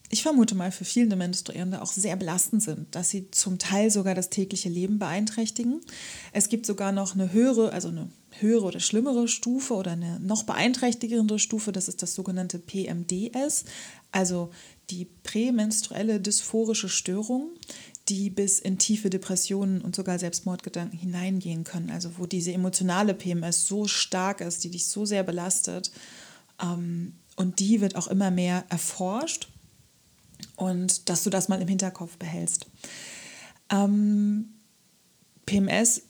ich 0.10 0.24
vermute 0.24 0.56
mal, 0.56 0.72
für 0.72 0.86
viele 0.86 1.16
Menstruierende 1.16 1.82
auch 1.82 1.92
sehr 1.92 2.16
belastend 2.16 2.64
sind, 2.64 2.96
dass 2.96 3.10
sie 3.10 3.30
zum 3.32 3.60
Teil 3.60 3.92
sogar 3.92 4.16
das 4.16 4.30
tägliche 4.30 4.70
Leben 4.70 5.00
beeinträchtigen. 5.00 5.82
Es 6.32 6.48
gibt 6.48 6.66
sogar 6.66 6.94
noch 6.94 7.14
eine 7.14 7.34
höhere, 7.34 7.74
also 7.74 7.90
eine 7.90 8.10
höhere 8.40 8.66
oder 8.66 8.80
schlimmere 8.80 9.28
Stufe 9.28 9.74
oder 9.74 9.92
eine 9.92 10.20
noch 10.22 10.44
beeinträchtigende 10.44 11.40
Stufe, 11.40 11.74
das 11.74 11.90
ist 11.90 12.02
das 12.02 12.16
sogenannte 12.16 12.60
PMDS, 12.60 13.66
also 14.12 14.52
die 14.90 15.06
prämenstruelle 15.24 16.22
dysphorische 16.22 16.88
Störung, 16.88 17.50
die 18.08 18.30
bis 18.30 18.60
in 18.60 18.78
tiefe 18.78 19.10
Depressionen 19.10 19.82
und 19.82 19.96
sogar 19.96 20.20
Selbstmordgedanken 20.20 20.98
hineingehen 20.98 21.66
können. 21.66 21.90
Also 21.90 22.12
wo 22.18 22.26
diese 22.26 22.54
emotionale 22.54 23.14
PMS 23.14 23.68
so 23.68 23.88
stark 23.88 24.40
ist, 24.40 24.64
die 24.64 24.72
dich 24.72 24.88
so 24.88 25.04
sehr 25.04 25.24
belastet. 25.24 25.92
Ähm, 26.64 27.16
und 27.36 27.60
die 27.60 27.82
wird 27.82 27.98
auch 27.98 28.08
immer 28.08 28.32
mehr 28.32 28.64
erforscht 28.70 29.50
und 30.56 31.10
dass 31.10 31.24
du 31.24 31.30
das 31.30 31.48
mal 31.48 31.62
im 31.62 31.68
Hinterkopf 31.68 32.18
behältst. 32.18 32.68
Ähm, 33.70 34.50
PMS 35.46 36.04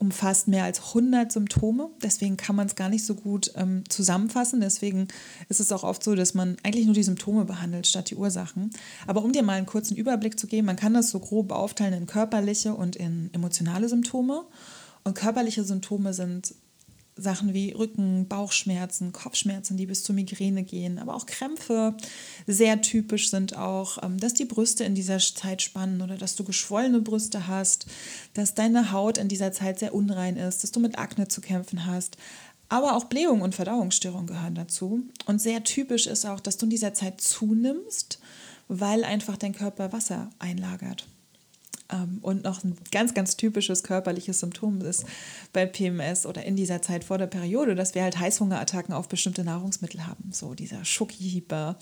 umfasst 0.00 0.48
mehr 0.48 0.64
als 0.64 0.78
100 0.78 1.30
Symptome, 1.30 1.90
deswegen 2.02 2.38
kann 2.38 2.56
man 2.56 2.66
es 2.66 2.74
gar 2.74 2.88
nicht 2.88 3.04
so 3.04 3.14
gut 3.14 3.52
ähm, 3.54 3.84
zusammenfassen. 3.90 4.60
Deswegen 4.60 5.08
ist 5.50 5.60
es 5.60 5.70
auch 5.72 5.84
oft 5.84 6.02
so, 6.02 6.14
dass 6.14 6.32
man 6.32 6.56
eigentlich 6.62 6.86
nur 6.86 6.94
die 6.94 7.02
Symptome 7.02 7.44
behandelt 7.44 7.86
statt 7.86 8.08
die 8.08 8.16
Ursachen. 8.16 8.70
Aber 9.06 9.22
um 9.22 9.32
dir 9.32 9.42
mal 9.42 9.58
einen 9.58 9.66
kurzen 9.66 9.96
Überblick 9.96 10.40
zu 10.40 10.46
geben, 10.46 10.66
man 10.66 10.76
kann 10.76 10.94
das 10.94 11.10
so 11.10 11.20
grob 11.20 11.52
aufteilen 11.52 11.92
in 11.92 12.06
körperliche 12.06 12.74
und 12.74 12.96
in 12.96 13.28
emotionale 13.34 13.90
Symptome. 13.90 14.46
Und 15.04 15.14
körperliche 15.14 15.64
Symptome 15.64 16.14
sind 16.14 16.54
Sachen 17.20 17.54
wie 17.54 17.72
Rücken, 17.72 18.26
Bauchschmerzen, 18.28 19.12
Kopfschmerzen, 19.12 19.76
die 19.76 19.86
bis 19.86 20.02
zur 20.04 20.14
Migräne 20.14 20.62
gehen, 20.62 20.98
aber 20.98 21.14
auch 21.14 21.26
Krämpfe. 21.26 21.94
Sehr 22.46 22.80
typisch 22.82 23.30
sind 23.30 23.56
auch, 23.56 24.02
ähm, 24.02 24.18
dass 24.18 24.34
die 24.34 24.44
Brüste 24.44 24.84
in 24.84 24.94
dieser 24.94 25.18
Zeit 25.18 25.62
spannen 25.62 26.02
oder 26.02 26.16
dass 26.16 26.36
du 26.36 26.44
geschwollene 26.44 27.00
Brüste 27.00 27.46
hast, 27.46 27.86
dass 28.34 28.54
deine 28.54 28.92
Haut 28.92 29.18
in 29.18 29.28
dieser 29.28 29.52
Zeit 29.52 29.78
sehr 29.78 29.94
unrein 29.94 30.36
ist, 30.36 30.62
dass 30.62 30.72
du 30.72 30.80
mit 30.80 30.98
Akne 30.98 31.28
zu 31.28 31.40
kämpfen 31.40 31.86
hast. 31.86 32.16
Aber 32.68 32.96
auch 32.96 33.04
Blähung 33.04 33.42
und 33.42 33.54
Verdauungsstörungen 33.54 34.28
gehören 34.28 34.54
dazu. 34.54 35.02
Und 35.26 35.40
sehr 35.40 35.64
typisch 35.64 36.06
ist 36.06 36.24
auch, 36.24 36.38
dass 36.38 36.56
du 36.56 36.66
in 36.66 36.70
dieser 36.70 36.94
Zeit 36.94 37.20
zunimmst, 37.20 38.20
weil 38.68 39.02
einfach 39.02 39.36
dein 39.36 39.54
Körper 39.54 39.92
Wasser 39.92 40.30
einlagert. 40.38 41.06
Ähm, 41.92 42.18
und 42.22 42.44
noch 42.44 42.64
ein 42.64 42.76
ganz, 42.90 43.14
ganz 43.14 43.36
typisches 43.36 43.82
körperliches 43.82 44.40
Symptom 44.40 44.80
ist 44.82 45.04
bei 45.52 45.66
PMS 45.66 46.26
oder 46.26 46.44
in 46.44 46.56
dieser 46.56 46.82
Zeit 46.82 47.04
vor 47.04 47.18
der 47.18 47.26
Periode, 47.26 47.74
dass 47.74 47.94
wir 47.94 48.02
halt 48.02 48.18
Heißhungerattacken 48.18 48.94
auf 48.94 49.08
bestimmte 49.08 49.44
Nahrungsmittel 49.44 50.06
haben. 50.06 50.32
So 50.32 50.54
dieser 50.54 50.84
Schoki-Hieber. 50.84 51.78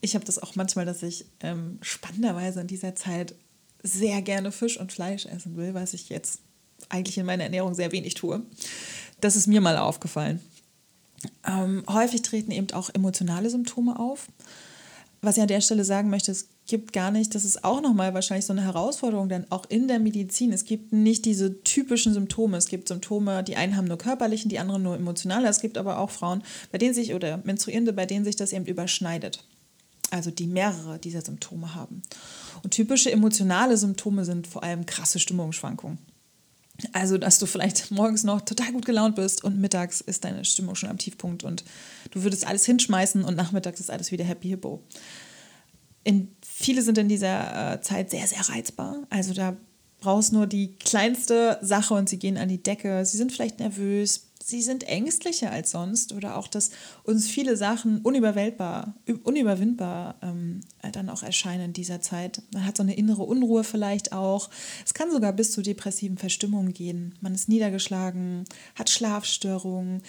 Ich 0.00 0.14
habe 0.14 0.24
das 0.24 0.38
auch 0.38 0.54
manchmal, 0.54 0.84
dass 0.84 1.02
ich 1.02 1.26
ähm, 1.40 1.78
spannenderweise 1.82 2.60
in 2.60 2.66
dieser 2.66 2.94
Zeit 2.94 3.34
sehr 3.82 4.22
gerne 4.22 4.50
Fisch 4.50 4.78
und 4.78 4.92
Fleisch 4.92 5.26
essen 5.26 5.56
will, 5.56 5.74
was 5.74 5.94
ich 5.94 6.08
jetzt 6.08 6.40
eigentlich 6.88 7.18
in 7.18 7.26
meiner 7.26 7.44
Ernährung 7.44 7.74
sehr 7.74 7.92
wenig 7.92 8.14
tue. 8.14 8.42
Das 9.20 9.36
ist 9.36 9.46
mir 9.46 9.60
mal 9.60 9.76
aufgefallen. 9.76 10.40
Ähm, 11.46 11.84
häufig 11.88 12.22
treten 12.22 12.50
eben 12.50 12.70
auch 12.72 12.90
emotionale 12.90 13.48
Symptome 13.48 13.98
auf. 13.98 14.28
Was 15.22 15.36
ich 15.36 15.42
an 15.42 15.48
der 15.48 15.62
Stelle 15.62 15.84
sagen 15.84 16.10
möchte, 16.10 16.32
es 16.32 16.48
gibt 16.66 16.92
gar 16.92 17.10
nicht, 17.10 17.34
das 17.34 17.44
ist 17.44 17.64
auch 17.64 17.80
nochmal 17.80 18.14
wahrscheinlich 18.14 18.46
so 18.46 18.52
eine 18.52 18.64
Herausforderung, 18.64 19.28
denn 19.28 19.50
auch 19.50 19.64
in 19.68 19.88
der 19.88 19.98
Medizin, 19.98 20.52
es 20.52 20.64
gibt 20.64 20.92
nicht 20.92 21.24
diese 21.24 21.62
typischen 21.62 22.14
Symptome. 22.14 22.56
Es 22.56 22.68
gibt 22.68 22.88
Symptome, 22.88 23.42
die 23.42 23.56
einen 23.56 23.76
haben 23.76 23.86
nur 23.86 23.98
körperlichen, 23.98 24.48
die 24.48 24.58
anderen 24.58 24.82
nur 24.82 24.96
emotionale. 24.96 25.48
Es 25.48 25.60
gibt 25.60 25.76
aber 25.76 25.98
auch 25.98 26.10
Frauen, 26.10 26.42
bei 26.72 26.78
denen 26.78 26.94
sich, 26.94 27.14
oder 27.14 27.38
Menstruierende, 27.44 27.92
bei 27.92 28.06
denen 28.06 28.24
sich 28.24 28.36
das 28.36 28.52
eben 28.52 28.66
überschneidet. 28.66 29.44
Also 30.10 30.30
die 30.30 30.46
mehrere 30.46 30.98
dieser 30.98 31.22
Symptome 31.22 31.74
haben. 31.74 32.02
Und 32.62 32.70
typische 32.70 33.10
emotionale 33.10 33.76
Symptome 33.76 34.24
sind 34.24 34.46
vor 34.46 34.62
allem 34.62 34.86
krasse 34.86 35.18
Stimmungsschwankungen. 35.18 35.98
Also, 36.92 37.18
dass 37.18 37.38
du 37.38 37.46
vielleicht 37.46 37.90
morgens 37.92 38.24
noch 38.24 38.40
total 38.40 38.72
gut 38.72 38.84
gelaunt 38.84 39.16
bist 39.16 39.44
und 39.44 39.60
mittags 39.60 40.00
ist 40.00 40.24
deine 40.24 40.44
Stimmung 40.44 40.74
schon 40.74 40.90
am 40.90 40.98
Tiefpunkt 40.98 41.44
und 41.44 41.64
du 42.10 42.24
würdest 42.24 42.46
alles 42.46 42.64
hinschmeißen 42.64 43.22
und 43.22 43.36
nachmittags 43.36 43.78
ist 43.78 43.90
alles 43.90 44.10
wieder 44.10 44.24
happy 44.24 44.48
hippo. 44.48 44.82
In, 46.04 46.28
viele 46.46 46.82
sind 46.82 46.98
in 46.98 47.08
dieser 47.08 47.74
äh, 47.74 47.80
Zeit 47.80 48.10
sehr, 48.10 48.26
sehr 48.26 48.48
reizbar. 48.48 49.06
Also 49.10 49.34
da 49.34 49.56
brauchst 50.04 50.34
nur 50.34 50.46
die 50.46 50.76
kleinste 50.76 51.58
Sache 51.62 51.94
und 51.94 52.08
sie 52.08 52.18
gehen 52.18 52.36
an 52.36 52.48
die 52.48 52.62
Decke. 52.62 53.06
Sie 53.06 53.16
sind 53.16 53.32
vielleicht 53.32 53.58
nervös, 53.58 54.28
sie 54.44 54.60
sind 54.60 54.86
ängstlicher 54.86 55.50
als 55.50 55.70
sonst 55.70 56.12
oder 56.12 56.36
auch, 56.36 56.46
dass 56.46 56.70
uns 57.04 57.26
viele 57.26 57.56
Sachen 57.56 58.00
unüberwältbar, 58.02 58.94
unüberwindbar 59.22 60.16
ähm, 60.22 60.60
dann 60.92 61.08
auch 61.08 61.22
erscheinen 61.22 61.66
in 61.66 61.72
dieser 61.72 62.02
Zeit. 62.02 62.42
Man 62.52 62.66
hat 62.66 62.76
so 62.76 62.82
eine 62.82 62.94
innere 62.94 63.22
Unruhe 63.22 63.64
vielleicht 63.64 64.12
auch. 64.12 64.50
Es 64.84 64.92
kann 64.92 65.10
sogar 65.10 65.32
bis 65.32 65.52
zu 65.52 65.62
depressiven 65.62 66.18
Verstimmungen 66.18 66.74
gehen. 66.74 67.14
Man 67.22 67.34
ist 67.34 67.48
niedergeschlagen, 67.48 68.44
hat 68.74 68.90
Schlafstörungen, 68.90 70.02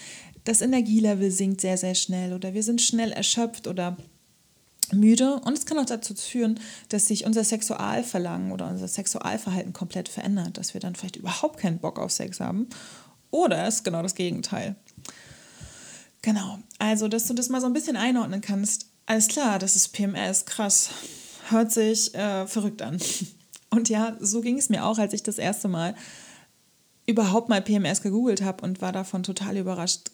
das 0.44 0.62
Energielevel 0.62 1.32
sinkt 1.32 1.62
sehr, 1.62 1.78
sehr 1.78 1.96
schnell 1.96 2.34
oder 2.34 2.54
wir 2.54 2.64
sind 2.64 2.82
schnell 2.82 3.14
erschöpft 3.14 3.68
oder 3.68 3.96
müde 4.94 5.36
und 5.46 5.58
es 5.58 5.66
kann 5.66 5.80
auch 5.80 5.86
dazu 5.86 6.14
führen, 6.16 6.60
dass 6.90 7.08
sich 7.08 7.26
unser 7.26 7.44
Sexualverlangen 7.44 8.52
oder 8.52 8.70
unser 8.70 8.88
Sexualverhalten 8.88 9.74
komplett 9.74 10.10
verändert, 10.10 10.58
dass 10.58 10.74
wir 10.74 10.82
dann 10.82 10.96
vielleicht 10.96 11.16
überhaupt 11.16 11.60
keinen 11.60 11.80
Bock 11.80 12.00
auf 12.00 12.12
Sex 12.12 12.40
haben 12.40 12.68
oder 13.32 13.68
es 13.68 13.76
ist 13.76 13.84
genau 13.84 14.02
das 14.02 14.16
Gegenteil. 14.16 14.76
Genau, 16.22 16.60
also 16.80 17.08
dass 17.08 17.28
du 17.28 17.34
das 17.34 17.50
mal 17.50 17.62
so 17.62 17.68
ein 17.68 17.74
bisschen 17.74 17.98
einordnen 17.98 18.42
kannst. 18.42 18.88
Alles 19.06 19.28
klar, 19.28 19.60
das 19.60 19.76
ist 19.76 19.90
PMS, 19.94 20.46
krass, 20.46 20.90
hört 21.50 21.72
sich 21.72 22.16
äh, 22.16 22.48
verrückt 22.48 22.82
an. 22.82 23.00
Und 23.70 23.90
ja, 23.90 24.16
so 24.20 24.42
ging 24.42 24.58
es 24.58 24.70
mir 24.70 24.86
auch, 24.86 24.98
als 24.98 25.14
ich 25.14 25.22
das 25.22 25.38
erste 25.38 25.68
Mal 25.68 25.96
überhaupt 27.06 27.50
mal 27.50 27.62
PMS 27.62 28.02
gegoogelt 28.02 28.42
habe 28.42 28.64
und 28.64 28.82
war 28.82 28.92
davon 28.92 29.22
total 29.22 29.58
überrascht, 29.58 30.12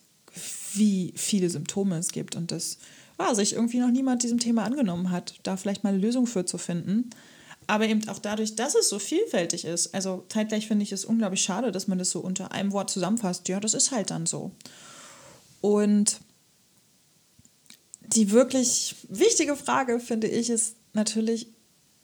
wie 0.74 1.14
viele 1.16 1.50
Symptome 1.50 1.98
es 1.98 2.10
gibt 2.10 2.36
und 2.36 2.52
dass 2.52 2.78
ja, 3.22 3.36
sich 3.36 3.54
irgendwie 3.54 3.80
noch 3.80 3.92
niemand 3.92 4.24
diesem 4.24 4.40
Thema 4.40 4.64
angenommen 4.64 5.12
hat, 5.12 5.36
da 5.44 5.58
vielleicht 5.58 5.84
mal 5.84 5.90
eine 5.90 6.00
Lösung 6.00 6.28
für 6.28 6.46
zu 6.46 6.58
finden 6.58 7.10
aber 7.68 7.88
eben 7.88 8.08
auch 8.10 8.20
dadurch, 8.20 8.56
dass 8.56 8.76
es 8.76 8.90
so 8.90 9.00
vielfältig 9.00 9.66
ist. 9.66 9.94
Also 9.94 10.26
zeitgleich 10.30 10.68
finde 10.68 10.84
ich 10.84 10.92
es 10.92 11.06
unglaublich 11.06 11.42
schade, 11.42 11.72
dass 11.72 11.88
man 11.88 11.98
das 11.98 12.10
so 12.10 12.20
unter 12.20 12.52
einem 12.52 12.74
Wort 12.74 12.90
zusammenfasst. 12.90 13.48
Ja, 13.48 13.62
das 13.62 13.74
ist 13.74 13.92
halt 13.92 14.12
dann 14.12 14.26
so. 14.26 14.52
Und 15.62 16.20
die 18.02 18.32
wirklich 18.32 18.96
wichtige 19.08 19.56
Frage, 19.56 20.00
finde 20.00 20.28
ich, 20.28 20.50
ist 20.50 20.76
natürlich, 20.92 21.48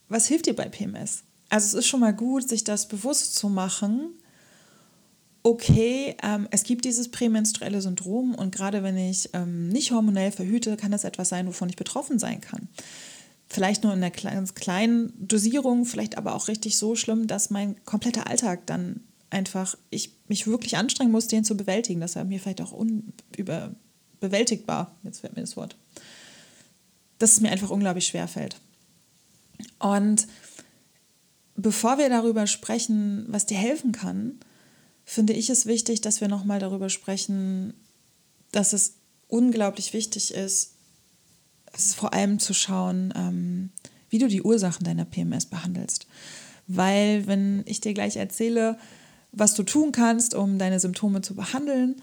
was 0.07 0.27
hilft 0.27 0.45
dir 0.45 0.55
bei 0.55 0.69
PMS? 0.69 1.23
Also 1.49 1.65
es 1.65 1.73
ist 1.73 1.87
schon 1.87 1.99
mal 1.99 2.13
gut, 2.13 2.47
sich 2.47 2.63
das 2.63 2.87
bewusst 2.87 3.35
zu 3.35 3.49
machen. 3.49 4.11
Okay, 5.43 6.15
ähm, 6.23 6.47
es 6.51 6.63
gibt 6.63 6.85
dieses 6.85 7.09
prämenstruelle 7.09 7.81
Syndrom 7.81 8.35
und 8.35 8.53
gerade 8.53 8.83
wenn 8.83 8.97
ich 8.97 9.29
ähm, 9.33 9.69
nicht 9.69 9.91
hormonell 9.91 10.31
verhüte, 10.31 10.77
kann 10.77 10.91
das 10.91 11.03
etwas 11.03 11.29
sein, 11.29 11.47
wovon 11.47 11.69
ich 11.69 11.75
betroffen 11.75 12.19
sein 12.19 12.41
kann 12.41 12.67
vielleicht 13.47 13.83
nur 13.83 13.93
in 13.93 14.03
einer 14.03 14.11
ganz 14.11 14.55
kleinen 14.55 15.13
Dosierung, 15.17 15.85
vielleicht 15.85 16.17
aber 16.17 16.35
auch 16.35 16.47
richtig 16.47 16.77
so 16.77 16.95
schlimm, 16.95 17.27
dass 17.27 17.49
mein 17.49 17.83
kompletter 17.85 18.27
Alltag 18.27 18.65
dann 18.65 19.01
einfach, 19.29 19.77
ich 19.89 20.13
mich 20.27 20.47
wirklich 20.47 20.77
anstrengen 20.77 21.11
muss, 21.11 21.27
den 21.27 21.43
zu 21.43 21.57
bewältigen, 21.57 21.99
dass 21.99 22.15
er 22.15 22.25
mir 22.25 22.39
vielleicht 22.39 22.61
auch 22.61 22.71
unbewältigbar, 22.71 24.95
jetzt 25.03 25.19
fällt 25.19 25.35
mir 25.35 25.41
das 25.41 25.57
Wort, 25.57 25.75
dass 27.19 27.33
es 27.33 27.41
mir 27.41 27.51
einfach 27.51 27.69
unglaublich 27.69 28.07
schwer 28.07 28.27
fällt. 28.27 28.59
Und 29.79 30.27
bevor 31.55 31.97
wir 31.97 32.09
darüber 32.09 32.47
sprechen, 32.47 33.25
was 33.27 33.45
dir 33.45 33.57
helfen 33.57 33.91
kann, 33.91 34.39
finde 35.09 35.31
ich 35.31 35.49
es 35.49 35.65
wichtig, 35.65 36.01
dass 36.01 36.19
wir 36.19 36.27
nochmal 36.27 36.59
darüber 36.59 36.89
sprechen, 36.89 37.73
dass 38.51 38.73
es 38.73 38.95
unglaublich 39.29 39.93
wichtig 39.93 40.33
ist, 40.33 40.73
ist 41.73 41.95
vor 41.95 42.13
allem 42.13 42.39
zu 42.39 42.53
schauen, 42.53 43.13
ähm, 43.15 43.69
wie 44.09 44.19
du 44.19 44.27
die 44.27 44.41
Ursachen 44.41 44.83
deiner 44.83 45.05
PMS 45.05 45.45
behandelst. 45.45 46.07
Weil 46.67 47.25
wenn 47.25 47.63
ich 47.65 47.79
dir 47.79 47.93
gleich 47.93 48.17
erzähle, 48.17 48.77
was 49.31 49.53
du 49.53 49.63
tun 49.63 49.93
kannst, 49.93 50.33
um 50.35 50.59
deine 50.59 50.81
Symptome 50.81 51.21
zu 51.21 51.35
behandeln, 51.35 52.01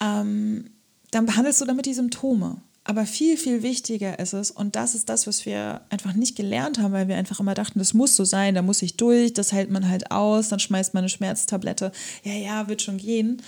ähm, 0.00 0.70
dann 1.10 1.26
behandelst 1.26 1.60
du 1.60 1.64
damit 1.64 1.86
die 1.86 1.94
Symptome. 1.94 2.62
Aber 2.90 3.06
viel, 3.06 3.36
viel 3.36 3.62
wichtiger 3.62 4.18
ist 4.18 4.32
es, 4.32 4.50
und 4.50 4.74
das 4.74 4.96
ist 4.96 5.08
das, 5.08 5.28
was 5.28 5.46
wir 5.46 5.82
einfach 5.90 6.12
nicht 6.12 6.34
gelernt 6.36 6.80
haben, 6.80 6.92
weil 6.92 7.06
wir 7.06 7.14
einfach 7.14 7.38
immer 7.38 7.54
dachten, 7.54 7.78
das 7.78 7.94
muss 7.94 8.16
so 8.16 8.24
sein, 8.24 8.56
da 8.56 8.62
muss 8.62 8.82
ich 8.82 8.96
durch, 8.96 9.32
das 9.32 9.52
hält 9.52 9.70
man 9.70 9.88
halt 9.88 10.10
aus, 10.10 10.48
dann 10.48 10.58
schmeißt 10.58 10.92
man 10.92 11.02
eine 11.02 11.08
Schmerztablette, 11.08 11.92
ja, 12.24 12.32
ja, 12.32 12.66
wird 12.66 12.82
schon 12.82 12.96
gehen, 12.96 13.42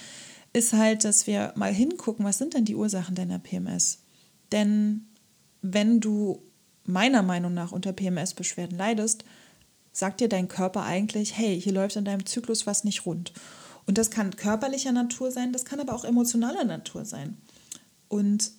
ist 0.52 0.74
halt, 0.74 1.02
dass 1.02 1.26
wir 1.26 1.52
mal 1.56 1.74
hingucken, 1.74 2.24
was 2.24 2.38
sind 2.38 2.54
denn 2.54 2.64
die 2.64 2.76
Ursachen 2.76 3.16
deiner 3.16 3.40
PMS? 3.40 3.98
Denn 4.52 5.08
wenn 5.60 5.98
du 5.98 6.40
meiner 6.84 7.24
Meinung 7.24 7.52
nach 7.52 7.72
unter 7.72 7.92
PMS-Beschwerden 7.92 8.78
leidest, 8.78 9.24
sagt 9.90 10.20
dir 10.20 10.28
dein 10.28 10.46
Körper 10.46 10.84
eigentlich, 10.84 11.36
hey, 11.36 11.60
hier 11.60 11.72
läuft 11.72 11.96
in 11.96 12.04
deinem 12.04 12.26
Zyklus 12.26 12.68
was 12.68 12.84
nicht 12.84 13.06
rund. 13.06 13.32
Und 13.86 13.98
das 13.98 14.12
kann 14.12 14.36
körperlicher 14.36 14.92
Natur 14.92 15.32
sein, 15.32 15.52
das 15.52 15.64
kann 15.64 15.80
aber 15.80 15.94
auch 15.94 16.04
emotionaler 16.04 16.62
Natur 16.62 17.04
sein. 17.04 17.38
Und 18.06 18.52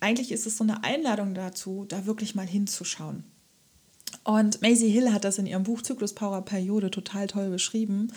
eigentlich 0.00 0.32
ist 0.32 0.46
es 0.46 0.56
so 0.56 0.64
eine 0.64 0.84
Einladung 0.84 1.34
dazu, 1.34 1.84
da 1.88 2.06
wirklich 2.06 2.34
mal 2.34 2.46
hinzuschauen. 2.46 3.24
Und 4.24 4.62
Maisie 4.62 4.90
Hill 4.90 5.12
hat 5.12 5.24
das 5.24 5.38
in 5.38 5.46
ihrem 5.46 5.64
Buch 5.64 5.82
Zyklus 5.82 6.14
Power 6.14 6.42
Periode 6.42 6.90
total 6.90 7.26
toll 7.26 7.50
beschrieben. 7.50 8.12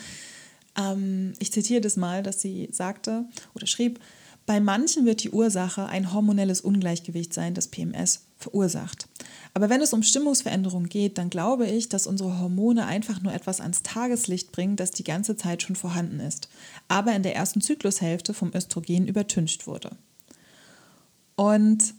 Ähm, 0.78 1.34
ich 1.38 1.52
zitiere 1.52 1.80
das 1.80 1.96
mal, 1.96 2.22
dass 2.22 2.40
sie 2.40 2.68
sagte 2.70 3.26
oder 3.54 3.66
schrieb, 3.66 4.00
bei 4.44 4.58
manchen 4.58 5.06
wird 5.06 5.22
die 5.22 5.30
Ursache 5.30 5.86
ein 5.86 6.12
hormonelles 6.12 6.60
Ungleichgewicht 6.60 7.32
sein, 7.32 7.54
das 7.54 7.68
PMS 7.68 8.26
verursacht. 8.38 9.06
Aber 9.54 9.70
wenn 9.70 9.80
es 9.80 9.92
um 9.92 10.02
Stimmungsveränderungen 10.02 10.88
geht, 10.88 11.16
dann 11.16 11.30
glaube 11.30 11.68
ich, 11.68 11.88
dass 11.88 12.08
unsere 12.08 12.40
Hormone 12.40 12.86
einfach 12.86 13.22
nur 13.22 13.32
etwas 13.32 13.60
ans 13.60 13.82
Tageslicht 13.82 14.50
bringen, 14.50 14.74
das 14.74 14.90
die 14.90 15.04
ganze 15.04 15.36
Zeit 15.36 15.62
schon 15.62 15.76
vorhanden 15.76 16.18
ist, 16.18 16.48
aber 16.88 17.14
in 17.14 17.22
der 17.22 17.36
ersten 17.36 17.60
Zyklushälfte 17.60 18.34
vom 18.34 18.50
Östrogen 18.52 19.06
übertüncht 19.06 19.68
wurde. 19.68 19.90
Und 21.42 21.94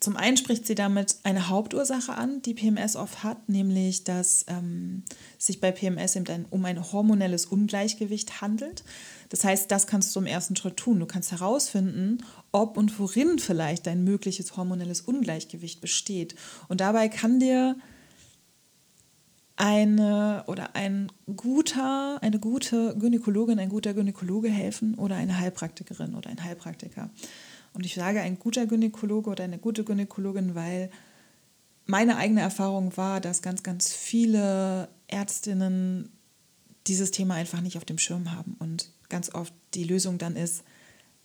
zum 0.00 0.16
einen 0.16 0.38
spricht 0.38 0.66
sie 0.66 0.74
damit 0.74 1.16
eine 1.22 1.50
Hauptursache 1.50 2.14
an, 2.14 2.40
die 2.40 2.54
PMS 2.54 2.96
oft 2.96 3.22
hat, 3.22 3.46
nämlich 3.46 4.04
dass 4.04 4.46
ähm, 4.48 5.02
sich 5.36 5.60
bei 5.60 5.70
PMS 5.70 6.16
eben 6.16 6.26
ein, 6.28 6.46
um 6.48 6.64
ein 6.64 6.92
hormonelles 6.92 7.44
Ungleichgewicht 7.44 8.40
handelt. 8.40 8.84
Das 9.28 9.44
heißt, 9.44 9.70
das 9.70 9.86
kannst 9.86 10.16
du 10.16 10.20
im 10.20 10.24
ersten 10.24 10.56
Schritt 10.56 10.78
tun. 10.78 10.98
Du 10.98 11.04
kannst 11.04 11.30
herausfinden, 11.30 12.24
ob 12.52 12.78
und 12.78 12.98
worin 12.98 13.38
vielleicht 13.38 13.86
dein 13.86 14.02
mögliches 14.02 14.56
hormonelles 14.56 15.02
Ungleichgewicht 15.02 15.82
besteht. 15.82 16.34
Und 16.68 16.80
dabei 16.80 17.10
kann 17.10 17.38
dir 17.38 17.76
eine 19.60 20.44
oder 20.46 20.74
ein 20.74 21.12
guter, 21.36 22.18
eine 22.22 22.40
gute 22.40 22.96
Gynäkologin, 22.98 23.58
ein 23.58 23.68
guter 23.68 23.92
Gynäkologe 23.92 24.48
helfen 24.48 24.94
oder 24.94 25.16
eine 25.16 25.38
Heilpraktikerin 25.38 26.14
oder 26.14 26.30
ein 26.30 26.42
Heilpraktiker. 26.42 27.10
Und 27.74 27.84
ich 27.84 27.94
sage 27.94 28.22
ein 28.22 28.38
guter 28.38 28.66
Gynäkologe 28.66 29.28
oder 29.28 29.44
eine 29.44 29.58
gute 29.58 29.84
Gynäkologin, 29.84 30.54
weil 30.54 30.90
meine 31.84 32.16
eigene 32.16 32.40
Erfahrung 32.40 32.96
war, 32.96 33.20
dass 33.20 33.42
ganz, 33.42 33.62
ganz 33.62 33.92
viele 33.92 34.88
Ärztinnen 35.08 36.10
dieses 36.86 37.10
Thema 37.10 37.34
einfach 37.34 37.60
nicht 37.60 37.76
auf 37.76 37.84
dem 37.84 37.98
Schirm 37.98 38.32
haben 38.32 38.56
und 38.60 38.90
ganz 39.10 39.34
oft 39.34 39.52
die 39.74 39.84
Lösung 39.84 40.16
dann 40.16 40.36
ist, 40.36 40.64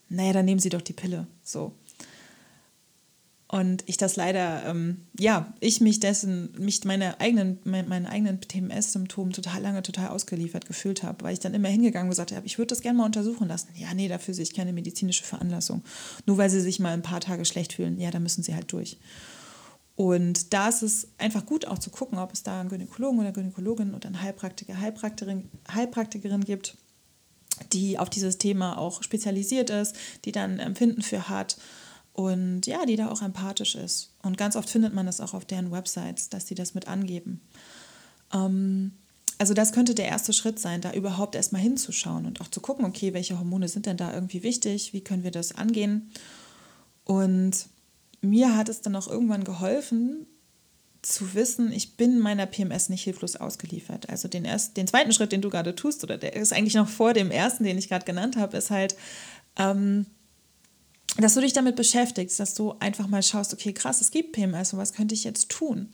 naja, 0.09 0.33
dann 0.33 0.45
nehmen 0.45 0.59
Sie 0.59 0.69
doch 0.69 0.81
die 0.81 0.93
Pille. 0.93 1.25
So. 1.41 1.71
Und 3.47 3.83
ich 3.85 3.97
das 3.97 4.15
leider, 4.15 4.65
ähm, 4.65 5.05
ja, 5.19 5.53
ich 5.59 5.79
mich 5.79 5.99
dessen, 5.99 6.51
mich 6.57 6.83
meine 6.83 7.19
eigenen, 7.19 7.59
mein, 7.63 7.87
meinen 7.87 8.07
eigenen 8.07 8.41
TMS-Symptomen 8.41 9.33
total 9.33 9.61
lange 9.61 9.83
total 9.83 10.07
ausgeliefert 10.07 10.65
gefühlt 10.65 11.03
habe, 11.03 11.23
weil 11.23 11.33
ich 11.33 11.39
dann 11.39 11.53
immer 11.53 11.67
hingegangen 11.67 12.07
und 12.07 12.11
gesagt 12.11 12.31
habe, 12.31 12.45
ich 12.47 12.57
würde 12.57 12.69
das 12.69 12.81
gerne 12.81 12.97
mal 12.97 13.05
untersuchen 13.05 13.47
lassen. 13.47 13.67
Ja, 13.75 13.93
nee, 13.93 14.07
dafür 14.07 14.33
sehe 14.33 14.43
ich 14.43 14.55
keine 14.55 14.73
medizinische 14.73 15.23
Veranlassung. 15.23 15.83
Nur 16.25 16.39
weil 16.39 16.49
sie 16.49 16.59
sich 16.59 16.79
mal 16.79 16.93
ein 16.93 17.03
paar 17.03 17.21
Tage 17.21 17.45
schlecht 17.45 17.73
fühlen, 17.73 17.99
ja, 17.99 18.09
da 18.09 18.19
müssen 18.19 18.41
sie 18.41 18.55
halt 18.55 18.71
durch. 18.71 18.97
Und 19.95 20.51
da 20.51 20.67
ist 20.67 20.81
es 20.81 21.07
einfach 21.19 21.45
gut 21.45 21.67
auch 21.67 21.77
zu 21.77 21.91
gucken, 21.91 22.17
ob 22.17 22.33
es 22.33 22.41
da 22.41 22.59
einen 22.59 22.69
Gynäkologen 22.69 23.19
oder 23.19 23.31
Gynäkologin 23.31 23.93
oder 23.93 24.07
einen 24.07 24.21
Heilpraktiker, 24.21 24.79
Heilpraktikerin, 24.79 25.49
Heilpraktikerin 25.71 26.43
gibt, 26.43 26.77
die 27.71 27.99
auf 27.99 28.09
dieses 28.09 28.39
Thema 28.39 28.77
auch 28.79 29.03
spezialisiert 29.03 29.69
ist, 29.69 29.95
die 30.25 30.31
dann 30.31 30.59
Empfinden 30.59 31.03
für 31.03 31.29
hat 31.29 31.57
und 32.15 32.65
ja, 32.65 32.85
die 32.85 32.95
da 32.95 33.09
auch 33.09 33.21
empathisch 33.21 33.75
ist. 33.75 34.13
Und 34.23 34.37
ganz 34.37 34.55
oft 34.55 34.69
findet 34.69 34.93
man 34.93 35.05
das 35.05 35.19
auch 35.19 35.33
auf 35.33 35.43
deren 35.43 35.69
Websites, 35.71 36.29
dass 36.29 36.47
sie 36.47 36.55
das 36.55 36.73
mit 36.73 36.87
angeben. 36.87 37.41
Ähm, 38.33 38.93
also 39.37 39.53
das 39.53 39.73
könnte 39.73 39.93
der 39.95 40.07
erste 40.07 40.31
Schritt 40.31 40.57
sein, 40.57 40.79
da 40.79 40.93
überhaupt 40.93 41.35
erstmal 41.35 41.61
hinzuschauen 41.61 42.25
und 42.25 42.39
auch 42.39 42.47
zu 42.47 42.61
gucken, 42.61 42.85
okay, 42.85 43.13
welche 43.13 43.37
Hormone 43.37 43.67
sind 43.67 43.85
denn 43.85 43.97
da 43.97 44.13
irgendwie 44.13 44.43
wichtig, 44.43 44.93
wie 44.93 45.01
können 45.01 45.25
wir 45.25 45.31
das 45.31 45.55
angehen. 45.55 46.09
Und 47.03 47.67
mir 48.21 48.55
hat 48.55 48.69
es 48.69 48.79
dann 48.79 48.95
auch 48.95 49.09
irgendwann 49.09 49.43
geholfen, 49.43 50.25
zu 51.01 51.33
wissen, 51.33 51.73
ich 51.73 51.97
bin 51.97 52.19
meiner 52.19 52.45
PMS 52.45 52.87
nicht 52.87 53.03
hilflos 53.03 53.35
ausgeliefert. 53.35 54.09
Also 54.09 54.29
den, 54.29 54.45
erst, 54.45 54.77
den 54.77 54.87
zweiten 54.87 55.11
Schritt, 55.11 55.33
den 55.33 55.41
du 55.41 55.49
gerade 55.49 55.75
tust, 55.75 56.01
oder 56.05 56.17
der 56.17 56.33
ist 56.33 56.53
eigentlich 56.53 56.75
noch 56.75 56.87
vor 56.87 57.11
dem 57.11 57.29
ersten, 57.29 57.65
den 57.65 57.77
ich 57.77 57.89
gerade 57.89 58.05
genannt 58.05 58.37
habe, 58.37 58.55
ist 58.55 58.71
halt, 58.71 58.95
ähm, 59.57 60.05
dass 61.17 61.33
du 61.33 61.41
dich 61.41 61.53
damit 61.53 61.75
beschäftigst, 61.75 62.39
dass 62.39 62.53
du 62.53 62.75
einfach 62.79 63.07
mal 63.07 63.23
schaust, 63.23 63.53
okay, 63.53 63.73
krass, 63.73 64.01
es 64.01 64.11
gibt 64.11 64.33
PMS 64.33 64.73
und 64.73 64.79
was 64.79 64.93
könnte 64.93 65.15
ich 65.15 65.23
jetzt 65.23 65.49
tun? 65.49 65.89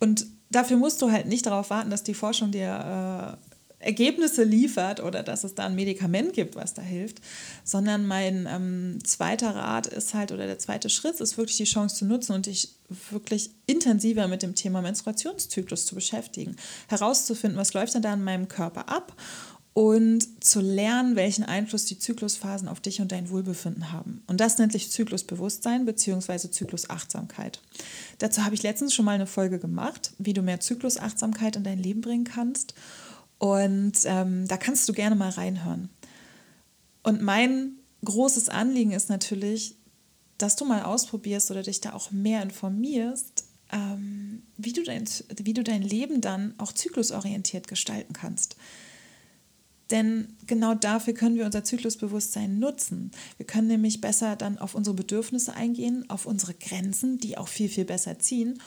Und 0.00 0.26
dafür 0.50 0.76
musst 0.76 1.02
du 1.02 1.10
halt 1.10 1.26
nicht 1.26 1.46
darauf 1.46 1.70
warten, 1.70 1.90
dass 1.90 2.02
die 2.02 2.14
Forschung 2.14 2.50
dir 2.50 3.36
äh, 3.38 3.48
Ergebnisse 3.80 4.42
liefert 4.42 5.00
oder 5.00 5.22
dass 5.22 5.44
es 5.44 5.54
da 5.54 5.66
ein 5.66 5.76
Medikament 5.76 6.32
gibt, 6.32 6.56
was 6.56 6.74
da 6.74 6.82
hilft, 6.82 7.18
sondern 7.62 8.06
mein 8.06 8.48
ähm, 8.50 8.98
zweiter 9.04 9.54
Rat 9.54 9.86
ist 9.86 10.14
halt 10.14 10.32
oder 10.32 10.46
der 10.46 10.58
zweite 10.58 10.88
Schritt 10.88 11.20
ist 11.20 11.38
wirklich 11.38 11.58
die 11.58 11.64
Chance 11.64 11.96
zu 11.96 12.04
nutzen 12.04 12.32
und 12.32 12.46
dich 12.46 12.74
wirklich 13.10 13.50
intensiver 13.66 14.26
mit 14.26 14.42
dem 14.42 14.56
Thema 14.56 14.82
Menstruationszyklus 14.82 15.86
zu 15.86 15.94
beschäftigen, 15.94 16.56
herauszufinden, 16.88 17.58
was 17.58 17.72
läuft 17.72 17.94
denn 17.94 18.02
da 18.02 18.14
in 18.14 18.24
meinem 18.24 18.48
Körper 18.48 18.88
ab 18.88 19.14
und 19.78 20.42
zu 20.44 20.60
lernen, 20.60 21.14
welchen 21.14 21.44
Einfluss 21.44 21.84
die 21.84 22.00
Zyklusphasen 22.00 22.66
auf 22.66 22.80
dich 22.80 23.00
und 23.00 23.12
dein 23.12 23.30
Wohlbefinden 23.30 23.92
haben. 23.92 24.24
Und 24.26 24.40
das 24.40 24.58
nennt 24.58 24.72
sich 24.72 24.90
Zyklusbewusstsein 24.90 25.86
bzw. 25.86 26.50
Zyklusachtsamkeit. 26.50 27.60
Dazu 28.18 28.44
habe 28.44 28.56
ich 28.56 28.64
letztens 28.64 28.92
schon 28.92 29.04
mal 29.04 29.14
eine 29.14 29.28
Folge 29.28 29.60
gemacht, 29.60 30.14
wie 30.18 30.32
du 30.32 30.42
mehr 30.42 30.58
Zyklusachtsamkeit 30.58 31.54
in 31.54 31.62
dein 31.62 31.78
Leben 31.78 32.00
bringen 32.00 32.24
kannst. 32.24 32.74
Und 33.38 33.98
ähm, 34.06 34.48
da 34.48 34.56
kannst 34.56 34.88
du 34.88 34.92
gerne 34.92 35.14
mal 35.14 35.30
reinhören. 35.30 35.90
Und 37.04 37.22
mein 37.22 37.74
großes 38.04 38.48
Anliegen 38.48 38.90
ist 38.90 39.08
natürlich, 39.08 39.76
dass 40.38 40.56
du 40.56 40.64
mal 40.64 40.82
ausprobierst 40.82 41.52
oder 41.52 41.62
dich 41.62 41.80
da 41.80 41.92
auch 41.92 42.10
mehr 42.10 42.42
informierst, 42.42 43.44
ähm, 43.70 44.42
wie, 44.56 44.72
du 44.72 44.82
dein, 44.82 45.04
wie 45.36 45.54
du 45.54 45.62
dein 45.62 45.82
Leben 45.82 46.20
dann 46.20 46.54
auch 46.58 46.72
zyklusorientiert 46.72 47.68
gestalten 47.68 48.12
kannst. 48.12 48.56
Denn 49.90 50.36
genau 50.46 50.74
dafür 50.74 51.14
können 51.14 51.36
wir 51.36 51.46
unser 51.46 51.64
Zyklusbewusstsein 51.64 52.58
nutzen. 52.58 53.10
Wir 53.38 53.46
können 53.46 53.68
nämlich 53.68 54.00
besser 54.00 54.36
dann 54.36 54.58
auf 54.58 54.74
unsere 54.74 54.94
Bedürfnisse 54.94 55.54
eingehen, 55.54 56.04
auf 56.08 56.26
unsere 56.26 56.54
Grenzen, 56.54 57.18
die 57.18 57.38
auch 57.38 57.48
viel, 57.48 57.68
viel 57.68 57.86
besser 57.86 58.18
ziehen 58.18 58.58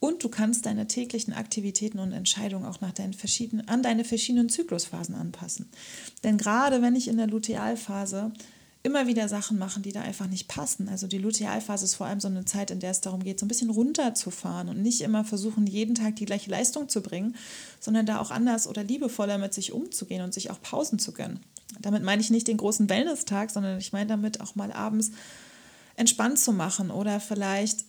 und 0.00 0.22
du 0.22 0.28
kannst 0.28 0.66
deine 0.66 0.86
täglichen 0.86 1.34
Aktivitäten 1.34 1.98
und 1.98 2.12
Entscheidungen 2.12 2.66
auch 2.66 2.80
nach 2.80 2.92
deinen 2.92 3.14
verschiedenen, 3.14 3.68
an 3.68 3.82
deine 3.82 4.04
verschiedenen 4.04 4.48
Zyklusphasen 4.48 5.14
anpassen. 5.14 5.68
Denn 6.22 6.38
gerade 6.38 6.82
wenn 6.82 6.94
ich 6.94 7.08
in 7.08 7.16
der 7.16 7.26
Lutealphase 7.26 8.32
immer 8.82 9.06
wieder 9.06 9.28
Sachen 9.28 9.58
mache, 9.58 9.80
die 9.80 9.92
da 9.92 10.02
einfach 10.02 10.28
nicht 10.28 10.48
passen. 10.48 10.88
Also 10.88 11.06
die 11.06 11.18
Lutealphase 11.18 11.84
ist 11.84 11.96
vor 11.96 12.06
allem 12.06 12.20
so 12.20 12.28
eine 12.28 12.44
Zeit, 12.44 12.70
in 12.70 12.80
der 12.80 12.90
es 12.90 13.00
darum 13.00 13.22
geht, 13.22 13.40
so 13.40 13.44
ein 13.44 13.48
bisschen 13.48 13.70
runterzufahren 13.70 14.68
und 14.68 14.82
nicht 14.82 15.00
immer 15.00 15.24
versuchen, 15.24 15.66
jeden 15.66 15.94
Tag 15.94 16.16
die 16.16 16.24
gleiche 16.24 16.50
Leistung 16.50 16.88
zu 16.88 17.02
bringen, 17.02 17.34
sondern 17.80 18.06
da 18.06 18.20
auch 18.20 18.30
anders 18.30 18.66
oder 18.66 18.84
liebevoller 18.84 19.38
mit 19.38 19.52
sich 19.52 19.72
umzugehen 19.72 20.22
und 20.22 20.32
sich 20.32 20.50
auch 20.50 20.62
Pausen 20.62 20.98
zu 20.98 21.12
gönnen. 21.12 21.40
Damit 21.80 22.02
meine 22.02 22.22
ich 22.22 22.30
nicht 22.30 22.48
den 22.48 22.56
großen 22.56 22.88
Wellness-Tag, 22.88 23.50
sondern 23.50 23.78
ich 23.78 23.92
meine 23.92 24.06
damit 24.06 24.40
auch 24.40 24.54
mal 24.54 24.72
abends 24.72 25.10
entspannt 25.96 26.38
zu 26.38 26.52
machen 26.52 26.90
oder 26.90 27.20
vielleicht 27.20 27.84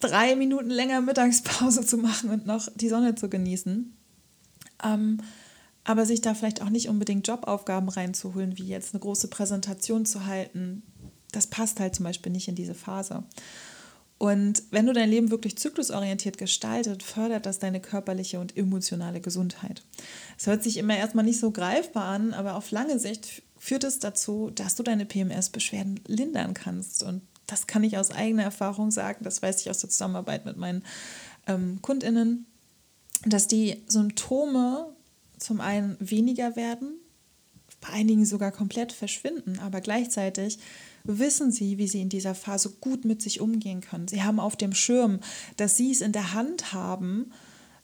drei 0.00 0.34
Minuten 0.36 0.70
länger 0.70 1.00
Mittagspause 1.00 1.86
zu 1.86 1.96
machen 1.96 2.30
und 2.30 2.46
noch 2.46 2.68
die 2.74 2.88
Sonne 2.88 3.14
zu 3.14 3.28
genießen. 3.28 3.96
Ähm, 4.84 5.18
aber 5.84 6.06
sich 6.06 6.20
da 6.20 6.34
vielleicht 6.34 6.62
auch 6.62 6.70
nicht 6.70 6.88
unbedingt 6.88 7.26
Jobaufgaben 7.26 7.88
reinzuholen, 7.88 8.56
wie 8.56 8.66
jetzt 8.66 8.94
eine 8.94 9.00
große 9.00 9.28
Präsentation 9.28 10.06
zu 10.06 10.26
halten, 10.26 10.82
das 11.32 11.46
passt 11.46 11.80
halt 11.80 11.94
zum 11.94 12.04
Beispiel 12.04 12.30
nicht 12.30 12.48
in 12.48 12.54
diese 12.54 12.74
Phase. 12.74 13.24
Und 14.18 14.62
wenn 14.70 14.86
du 14.86 14.92
dein 14.92 15.10
Leben 15.10 15.32
wirklich 15.32 15.58
zyklusorientiert 15.58 16.38
gestaltet, 16.38 17.02
fördert 17.02 17.44
das 17.44 17.58
deine 17.58 17.80
körperliche 17.80 18.38
und 18.38 18.56
emotionale 18.56 19.20
Gesundheit. 19.20 19.82
Es 20.38 20.46
hört 20.46 20.62
sich 20.62 20.76
immer 20.76 20.96
erstmal 20.96 21.24
nicht 21.24 21.40
so 21.40 21.50
greifbar 21.50 22.04
an, 22.04 22.32
aber 22.32 22.54
auf 22.54 22.70
lange 22.70 23.00
Sicht 23.00 23.42
führt 23.58 23.82
es 23.82 23.98
dazu, 23.98 24.50
dass 24.54 24.76
du 24.76 24.84
deine 24.84 25.06
PMS-Beschwerden 25.06 25.98
lindern 26.06 26.54
kannst 26.54 27.02
und 27.02 27.22
das 27.48 27.66
kann 27.66 27.82
ich 27.82 27.98
aus 27.98 28.12
eigener 28.12 28.44
Erfahrung 28.44 28.92
sagen, 28.92 29.24
das 29.24 29.42
weiß 29.42 29.60
ich 29.60 29.70
aus 29.70 29.80
der 29.80 29.90
Zusammenarbeit 29.90 30.44
mit 30.46 30.56
meinen 30.56 30.84
ähm, 31.48 31.80
KundInnen, 31.82 32.46
dass 33.26 33.48
die 33.48 33.82
Symptome 33.88 34.94
zum 35.42 35.60
einen 35.60 35.96
weniger 36.00 36.56
werden, 36.56 36.98
bei 37.80 37.88
einigen 37.88 38.24
sogar 38.24 38.52
komplett 38.52 38.92
verschwinden, 38.92 39.58
aber 39.58 39.80
gleichzeitig 39.80 40.58
wissen 41.04 41.50
sie, 41.50 41.78
wie 41.78 41.88
sie 41.88 42.00
in 42.00 42.08
dieser 42.08 42.34
Phase 42.34 42.70
gut 42.80 43.04
mit 43.04 43.20
sich 43.20 43.40
umgehen 43.40 43.80
können. 43.80 44.06
Sie 44.06 44.22
haben 44.22 44.38
auf 44.38 44.56
dem 44.56 44.72
Schirm, 44.72 45.18
dass 45.56 45.76
sie 45.76 45.90
es 45.90 46.00
in 46.00 46.12
der 46.12 46.32
Hand 46.32 46.72
haben, 46.72 47.32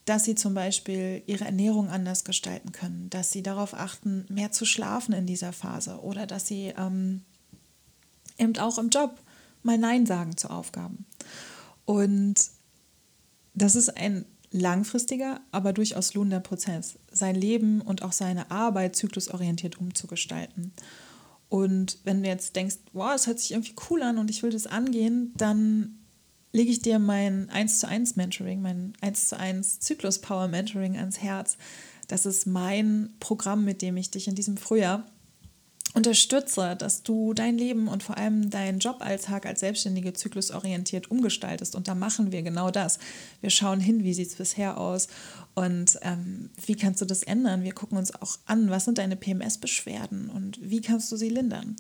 dass 0.05 0.25
sie 0.25 0.37
zum 0.37 0.55
Beispiel 0.55 1.23
ihre 1.27 1.45
Ernährung 1.45 1.89
anders 1.89 2.25
gestalten 2.25 2.73
können, 2.73 3.11
dass 3.11 3.33
sie 3.33 3.43
darauf 3.43 3.75
achten, 3.75 4.25
mehr 4.29 4.53
zu 4.53 4.65
schlafen 4.65 5.13
in 5.13 5.27
dieser 5.27 5.53
Phase 5.53 6.01
oder 6.01 6.27
dass 6.27 6.47
sie 6.47 6.73
ähm, 6.79 7.23
eben 8.39 8.57
auch 8.59 8.79
im 8.79 8.89
Job 8.89 9.19
mal 9.63 9.77
Nein 9.77 10.07
sagen 10.07 10.37
zu 10.37 10.49
Aufgaben. 10.49 11.05
Und 11.85 12.37
das 13.55 13.75
ist 13.75 13.97
ein 13.97 14.25
langfristiger, 14.51 15.41
aber 15.53 15.73
durchaus 15.73 16.15
lohnender 16.15 16.41
Prozess, 16.41 16.99
sein 17.11 17.35
Leben 17.35 17.81
und 17.81 18.03
auch 18.03 18.13
seine 18.13 18.51
Arbeit 18.51 18.97
zyklusorientiert 18.97 19.79
umzugestalten. 19.79 20.73
Und 21.49 21.99
wenn 22.05 22.23
du 22.23 22.29
jetzt 22.29 22.57
denkst, 22.57 22.77
wow, 22.93 23.13
es 23.15 23.27
hört 23.27 23.41
sich 23.41 23.53
irgendwie 23.53 23.75
cool 23.91 24.03
an 24.03 24.19
und 24.19 24.31
ich 24.31 24.43
will 24.43 24.51
das 24.51 24.67
angehen, 24.67 25.33
dann 25.37 25.99
lege 26.53 26.71
ich 26.71 26.83
dir 26.83 26.99
mein 26.99 27.51
1 27.51 27.81
zu 27.81 27.89
1 27.89 28.17
Mentoring, 28.17 28.61
mein 28.61 28.93
1 29.01 29.29
zu 29.29 29.39
1 29.39 29.81
Zyklus 29.81 30.21
Power 30.21 30.49
Mentoring 30.49 30.97
ans 30.97 31.21
Herz. 31.21 31.57
Das 32.07 32.27
ist 32.27 32.47
mein 32.47 33.15
Programm, 33.21 33.65
mit 33.65 33.83
dem 33.83 33.97
ich 33.97 34.11
dich 34.11 34.29
in 34.29 34.35
diesem 34.35 34.57
Frühjahr 34.57 35.07
unterstütze, 35.95 36.77
dass 36.77 37.03
du 37.03 37.33
dein 37.35 37.57
Leben 37.57 37.89
und 37.89 38.03
vor 38.03 38.19
allem 38.19 38.51
deinen 38.51 38.79
Joballtag 38.79 39.47
als 39.47 39.61
Selbstständige 39.61 40.13
zyklusorientiert 40.13 41.11
umgestaltest. 41.11 41.75
Und 41.75 41.89
da 41.89 41.95
machen 41.95 42.31
wir 42.31 42.43
genau 42.43 42.71
das. 42.71 42.99
Wir 43.41 43.51
schauen 43.51 43.81
hin, 43.81 44.05
wie 44.05 44.15
sieht 44.15 44.29
es 44.29 44.37
bisher 44.37 44.79
aus 44.79 45.09
und 45.55 45.99
ähm, 46.03 46.51
wie 46.67 46.75
kannst 46.75 47.01
du 47.01 47.05
das 47.05 47.23
ändern. 47.23 47.65
Wir 47.65 47.73
gucken 47.73 47.99
uns 47.99 48.15
auch 48.15 48.39
an, 48.47 48.71
was 48.71 48.85
sind 48.85 48.99
deine 48.99 49.17
PMS-Beschwerden 49.17 50.29
und 50.29 50.59
wie 50.63 50.81
kannst 50.81 51.11
du 51.11 51.17
sie 51.17 51.31
lindern. 51.31 51.77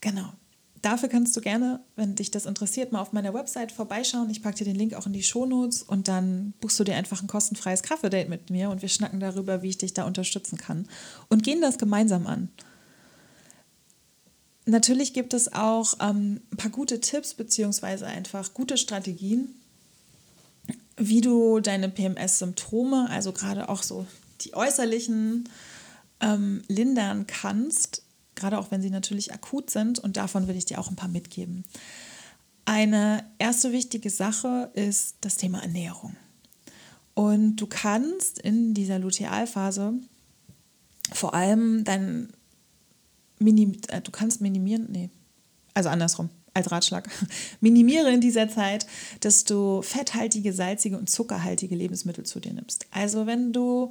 Genau. 0.00 0.32
Dafür 0.82 1.08
kannst 1.08 1.36
du 1.36 1.40
gerne, 1.40 1.78
wenn 1.94 2.16
dich 2.16 2.32
das 2.32 2.44
interessiert, 2.44 2.90
mal 2.90 3.00
auf 3.00 3.12
meiner 3.12 3.32
Website 3.32 3.70
vorbeischauen. 3.70 4.28
Ich 4.30 4.42
packe 4.42 4.58
dir 4.58 4.64
den 4.64 4.74
Link 4.74 4.94
auch 4.94 5.06
in 5.06 5.12
die 5.12 5.22
Shownotes 5.22 5.82
und 5.82 6.08
dann 6.08 6.54
buchst 6.60 6.78
du 6.80 6.84
dir 6.84 6.96
einfach 6.96 7.22
ein 7.22 7.28
kostenfreies 7.28 7.84
Kaffee-Date 7.84 8.28
mit 8.28 8.50
mir 8.50 8.68
und 8.68 8.82
wir 8.82 8.88
schnacken 8.88 9.20
darüber, 9.20 9.62
wie 9.62 9.68
ich 9.68 9.78
dich 9.78 9.94
da 9.94 10.04
unterstützen 10.04 10.58
kann 10.58 10.88
und 11.28 11.44
gehen 11.44 11.60
das 11.60 11.78
gemeinsam 11.78 12.26
an. 12.26 12.48
Natürlich 14.66 15.12
gibt 15.12 15.34
es 15.34 15.52
auch 15.52 15.94
ähm, 16.00 16.40
ein 16.50 16.56
paar 16.56 16.70
gute 16.70 17.00
Tipps 17.00 17.34
beziehungsweise 17.34 18.06
einfach 18.06 18.52
gute 18.52 18.76
Strategien, 18.76 19.54
wie 20.96 21.20
du 21.20 21.60
deine 21.60 21.88
PMS-Symptome, 21.88 23.08
also 23.08 23.32
gerade 23.32 23.68
auch 23.68 23.84
so 23.84 24.04
die 24.40 24.54
äußerlichen, 24.54 25.48
ähm, 26.20 26.62
lindern 26.68 27.26
kannst, 27.26 28.02
gerade 28.42 28.58
auch 28.58 28.70
wenn 28.70 28.82
sie 28.82 28.90
natürlich 28.90 29.32
akut 29.32 29.70
sind. 29.70 29.98
Und 29.98 30.16
davon 30.16 30.48
will 30.48 30.56
ich 30.56 30.64
dir 30.64 30.78
auch 30.80 30.90
ein 30.90 30.96
paar 30.96 31.08
mitgeben. 31.08 31.64
Eine 32.64 33.24
erste 33.38 33.72
wichtige 33.72 34.10
Sache 34.10 34.70
ist 34.74 35.16
das 35.20 35.36
Thema 35.36 35.62
Ernährung. 35.62 36.16
Und 37.14 37.56
du 37.56 37.66
kannst 37.66 38.38
in 38.38 38.74
dieser 38.74 38.98
Lutealphase 38.98 39.94
vor 41.12 41.34
allem 41.34 41.84
dein 41.84 42.32
Minim 43.38 43.76
äh, 43.88 44.00
du 44.00 44.10
kannst 44.10 44.40
minimieren, 44.40 44.86
nee, 44.90 45.10
also 45.74 45.88
andersrum, 45.88 46.30
als 46.54 46.70
Ratschlag, 46.70 47.08
minimiere 47.60 48.12
in 48.12 48.20
dieser 48.20 48.48
Zeit, 48.48 48.86
dass 49.20 49.44
du 49.44 49.82
fetthaltige, 49.82 50.52
salzige 50.52 50.96
und 50.96 51.10
zuckerhaltige 51.10 51.74
Lebensmittel 51.74 52.24
zu 52.24 52.40
dir 52.40 52.52
nimmst. 52.52 52.86
Also 52.90 53.26
wenn 53.26 53.52
du 53.52 53.90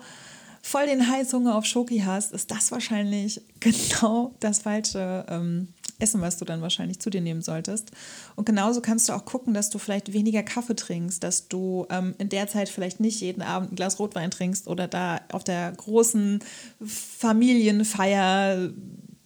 voll 0.62 0.86
den 0.86 1.10
Heißhunger 1.10 1.56
auf 1.56 1.66
Schoki 1.66 2.00
hast, 2.00 2.32
ist 2.32 2.52
das 2.52 2.72
wahrscheinlich 2.72 3.42
genau 3.60 4.34
das 4.40 4.60
falsche 4.60 5.26
ähm, 5.30 5.70
Essen, 6.00 6.22
was 6.22 6.38
du 6.38 6.46
dann 6.46 6.62
wahrscheinlich 6.62 7.00
zu 7.00 7.10
dir 7.10 7.22
nehmen 7.22 7.42
solltest. 7.42 7.92
Und 8.36 8.46
genauso 8.46 8.82
kannst 8.82 9.08
du 9.10 9.14
auch 9.14 9.26
gucken, 9.26 9.54
dass 9.54 9.70
du 9.70 9.78
vielleicht 9.78 10.14
weniger 10.14 10.44
Kaffee 10.44 10.76
trinkst, 10.76 11.24
dass 11.24 11.48
du 11.48 11.86
ähm, 11.90 12.16
in 12.18 12.30
der 12.30 12.48
Zeit 12.48 12.70
vielleicht 12.70 13.00
nicht 13.00 13.22
jeden 13.22 13.42
Abend 13.42 13.72
ein 13.72 13.76
Glas 13.76 14.00
Rotwein 14.00 14.32
trinkst 14.32 14.68
oder 14.68 14.88
da 14.88 15.22
auf 15.32 15.44
der 15.44 15.72
großen 15.72 16.40
Familienfeier 16.84 18.72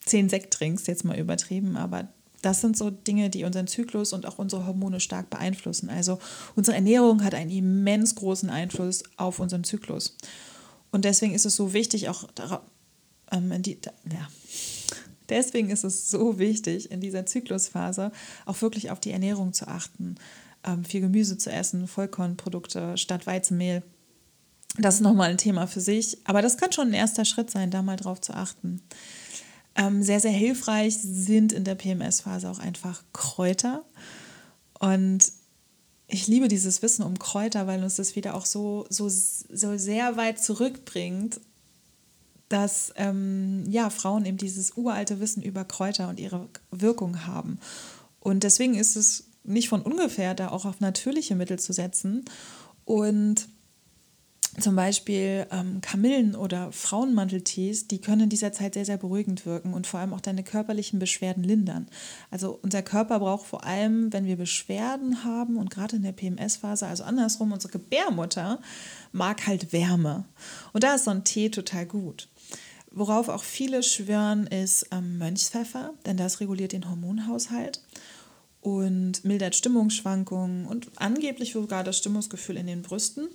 zehn 0.05 0.29
Sekt 0.29 0.53
trinkst, 0.53 0.87
jetzt 0.87 1.05
mal 1.05 1.17
übertrieben, 1.17 1.77
aber 1.77 2.07
das 2.41 2.61
sind 2.61 2.77
so 2.77 2.91
Dinge, 2.91 3.31
die 3.31 3.43
unseren 3.43 3.65
Zyklus 3.65 4.13
und 4.13 4.27
auch 4.27 4.37
unsere 4.37 4.67
Hormone 4.67 4.99
stark 4.99 5.31
beeinflussen. 5.31 5.89
Also 5.89 6.19
unsere 6.55 6.75
Ernährung 6.75 7.23
hat 7.23 7.33
einen 7.33 7.49
immens 7.49 8.13
großen 8.13 8.51
Einfluss 8.51 9.01
auf 9.17 9.39
unseren 9.39 9.63
Zyklus. 9.63 10.15
Und 10.95 11.03
deswegen 11.03 11.33
ist 11.35 11.45
es 11.45 11.57
so 11.57 11.73
wichtig, 11.73 12.07
auch 12.07 12.23
ähm, 13.29 13.61
die, 13.61 13.77
ja, 14.09 14.29
deswegen 15.27 15.69
ist 15.69 15.83
es 15.83 16.09
so 16.09 16.39
wichtig, 16.39 16.89
in 16.89 17.01
dieser 17.01 17.25
Zyklusphase 17.25 18.13
auch 18.45 18.61
wirklich 18.61 18.91
auf 18.91 19.01
die 19.01 19.11
Ernährung 19.11 19.51
zu 19.51 19.67
achten, 19.67 20.15
ähm, 20.63 20.85
viel 20.85 21.01
Gemüse 21.01 21.37
zu 21.37 21.51
essen, 21.51 21.89
Vollkornprodukte 21.89 22.97
statt 22.97 23.27
Weizenmehl. 23.27 23.83
Das 24.77 24.95
ist 24.95 25.01
nochmal 25.01 25.31
ein 25.31 25.37
Thema 25.37 25.67
für 25.67 25.81
sich, 25.81 26.17
aber 26.23 26.41
das 26.41 26.55
kann 26.55 26.71
schon 26.71 26.87
ein 26.87 26.93
erster 26.93 27.25
Schritt 27.25 27.51
sein, 27.51 27.71
da 27.71 27.81
mal 27.81 27.97
drauf 27.97 28.21
zu 28.21 28.33
achten. 28.33 28.81
Ähm, 29.75 30.01
sehr, 30.01 30.21
sehr 30.21 30.31
hilfreich 30.31 30.97
sind 30.97 31.51
in 31.51 31.65
der 31.65 31.75
PMS-Phase 31.75 32.49
auch 32.49 32.59
einfach 32.59 33.03
Kräuter. 33.11 33.83
Und 34.79 35.29
ich 36.07 36.27
liebe 36.27 36.47
dieses 36.47 36.81
Wissen 36.81 37.03
um 37.03 37.17
Kräuter, 37.17 37.67
weil 37.67 37.83
uns 37.83 37.95
das 37.95 38.15
wieder 38.15 38.35
auch 38.35 38.45
so, 38.45 38.85
so, 38.89 39.09
so 39.09 39.77
sehr 39.77 40.17
weit 40.17 40.41
zurückbringt, 40.41 41.39
dass 42.49 42.93
ähm, 42.95 43.63
ja, 43.69 43.89
Frauen 43.89 44.25
eben 44.25 44.37
dieses 44.37 44.77
uralte 44.77 45.19
Wissen 45.19 45.41
über 45.41 45.65
Kräuter 45.65 46.09
und 46.09 46.19
ihre 46.19 46.47
Wirkung 46.71 47.25
haben. 47.25 47.59
Und 48.19 48.43
deswegen 48.43 48.75
ist 48.75 48.95
es 48.95 49.25
nicht 49.43 49.69
von 49.69 49.81
ungefähr, 49.81 50.35
da 50.35 50.49
auch 50.49 50.65
auf 50.65 50.79
natürliche 50.79 51.35
Mittel 51.35 51.59
zu 51.59 51.73
setzen. 51.73 52.25
Und 52.85 53.47
zum 54.59 54.75
Beispiel 54.75 55.47
ähm, 55.51 55.81
Kamillen- 55.81 56.35
oder 56.35 56.71
Frauenmanteltees, 56.71 57.87
die 57.87 57.99
können 57.99 58.21
in 58.21 58.29
dieser 58.29 58.53
Zeit 58.53 58.75
sehr, 58.75 58.85
sehr 58.85 58.97
beruhigend 58.97 59.45
wirken 59.45 59.73
und 59.73 59.85
vor 59.85 59.99
allem 59.99 60.13
auch 60.13 60.21
deine 60.21 60.43
körperlichen 60.43 60.97
Beschwerden 60.97 61.43
lindern. 61.43 61.87
Also 62.31 62.57
unser 62.61 62.81
Körper 62.81 63.19
braucht 63.19 63.47
vor 63.47 63.65
allem, 63.65 64.13
wenn 64.13 64.25
wir 64.25 64.37
Beschwerden 64.37 65.23
haben 65.23 65.57
und 65.57 65.69
gerade 65.69 65.97
in 65.97 66.03
der 66.03 66.13
PMS-Phase, 66.13 66.87
also 66.87 67.03
andersrum, 67.03 67.51
unsere 67.51 67.71
Gebärmutter 67.71 68.59
mag 69.11 69.45
halt 69.45 69.73
Wärme. 69.73 70.25
Und 70.71 70.83
da 70.83 70.95
ist 70.95 71.05
so 71.05 71.11
ein 71.11 71.25
Tee 71.25 71.49
total 71.49 71.85
gut. 71.85 72.29
Worauf 72.91 73.27
auch 73.27 73.43
viele 73.43 73.83
schwören, 73.83 74.47
ist 74.47 74.87
ähm, 74.91 75.17
Mönchspfeffer, 75.17 75.93
denn 76.05 76.15
das 76.15 76.39
reguliert 76.39 76.71
den 76.71 76.89
Hormonhaushalt 76.89 77.81
und 78.61 79.25
mildert 79.25 79.55
Stimmungsschwankungen 79.55 80.65
und 80.65 80.87
angeblich 80.95 81.51
sogar 81.51 81.83
das 81.83 81.97
Stimmungsgefühl 81.97 82.55
in 82.55 82.67
den 82.67 82.83
Brüsten 82.83 83.27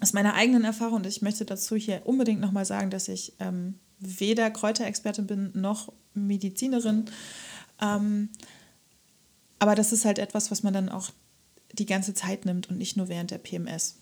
aus 0.00 0.12
meiner 0.12 0.34
eigenen 0.34 0.64
Erfahrung, 0.64 0.96
und 0.96 1.06
ich 1.06 1.22
möchte 1.22 1.44
dazu 1.44 1.76
hier 1.76 2.02
unbedingt 2.04 2.40
nochmal 2.40 2.64
sagen, 2.64 2.90
dass 2.90 3.08
ich 3.08 3.34
ähm, 3.38 3.74
weder 4.00 4.50
Kräuterexpertin 4.50 5.26
bin 5.26 5.52
noch 5.54 5.92
Medizinerin. 6.14 7.06
Ähm, 7.80 8.28
aber 9.58 9.74
das 9.74 9.92
ist 9.92 10.04
halt 10.04 10.18
etwas, 10.18 10.50
was 10.50 10.62
man 10.62 10.74
dann 10.74 10.88
auch 10.88 11.10
die 11.72 11.86
ganze 11.86 12.14
Zeit 12.14 12.44
nimmt 12.44 12.68
und 12.68 12.78
nicht 12.78 12.96
nur 12.96 13.08
während 13.08 13.30
der 13.30 13.38
PMS. 13.38 13.96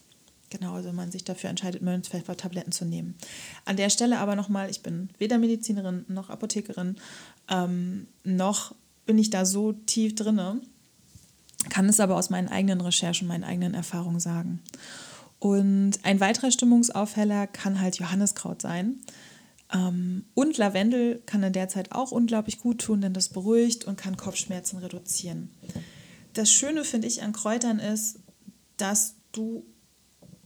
Genau, 0.50 0.74
also 0.74 0.92
man 0.92 1.11
sich 1.11 1.24
dafür 1.24 1.48
entscheidet, 1.48 1.81
Mönchspfeffer-Tabletten 1.81 2.72
zu 2.72 2.85
nehmen. 2.85 3.16
An 3.64 3.76
der 3.76 3.88
Stelle 3.88 4.18
aber 4.18 4.37
nochmal, 4.37 4.68
ich 4.70 4.83
bin 4.83 5.09
weder 5.16 5.38
Medizinerin 5.38 6.05
noch 6.09 6.28
Apothekerin, 6.28 6.96
ähm, 7.48 8.07
noch 8.22 8.74
bin 9.07 9.18
ich 9.18 9.31
da 9.31 9.46
so 9.46 9.72
tief 9.72 10.14
drinne, 10.14 10.61
kann 11.70 11.88
es 11.88 12.00
aber 12.00 12.16
aus 12.16 12.28
meinen 12.28 12.48
eigenen 12.48 12.83
Recherchen, 12.83 13.28
meinen 13.28 13.44
eigenen 13.44 13.72
Erfahrungen 13.72 14.20
sagen. 14.20 14.61
Und 15.42 15.94
ein 16.05 16.20
weiterer 16.20 16.52
Stimmungsaufheller 16.52 17.48
kann 17.48 17.81
halt 17.81 17.96
Johanniskraut 17.98 18.62
sein. 18.62 19.00
Ähm, 19.74 20.24
und 20.35 20.57
Lavendel 20.57 21.20
kann 21.26 21.42
in 21.42 21.52
der 21.52 21.68
Zeit 21.68 21.90
auch 21.90 22.12
unglaublich 22.12 22.61
gut 22.61 22.81
tun, 22.81 23.00
denn 23.00 23.12
das 23.12 23.28
beruhigt 23.28 23.85
und 23.85 23.96
kann 23.96 24.16
Kopfschmerzen 24.16 24.78
reduzieren. 24.78 25.50
Das 26.35 26.52
Schöne 26.52 26.85
finde 26.85 27.09
ich 27.09 27.24
an 27.24 27.33
Kräutern 27.33 27.81
ist, 27.81 28.20
dass 28.76 29.14
du 29.33 29.66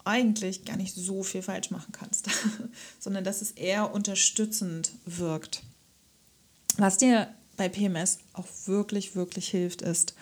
eigentlich 0.07 0.65
gar 0.65 0.79
nicht 0.79 0.95
so 0.95 1.23
viel 1.23 1.43
falsch 1.43 1.71
machen 1.71 1.93
kannst, 1.93 2.31
sondern 2.99 3.23
dass 3.23 3.43
es 3.43 3.51
eher 3.51 3.93
unterstützend 3.93 4.93
wirkt. 5.05 5.63
Was 6.79 6.97
dir 6.97 7.29
bei 7.59 7.69
PMS 7.69 8.21
auch 8.33 8.47
wirklich, 8.65 9.15
wirklich 9.15 9.51
hilft, 9.51 9.83
ist 9.83 10.15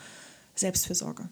Selbstfürsorge 0.53 1.29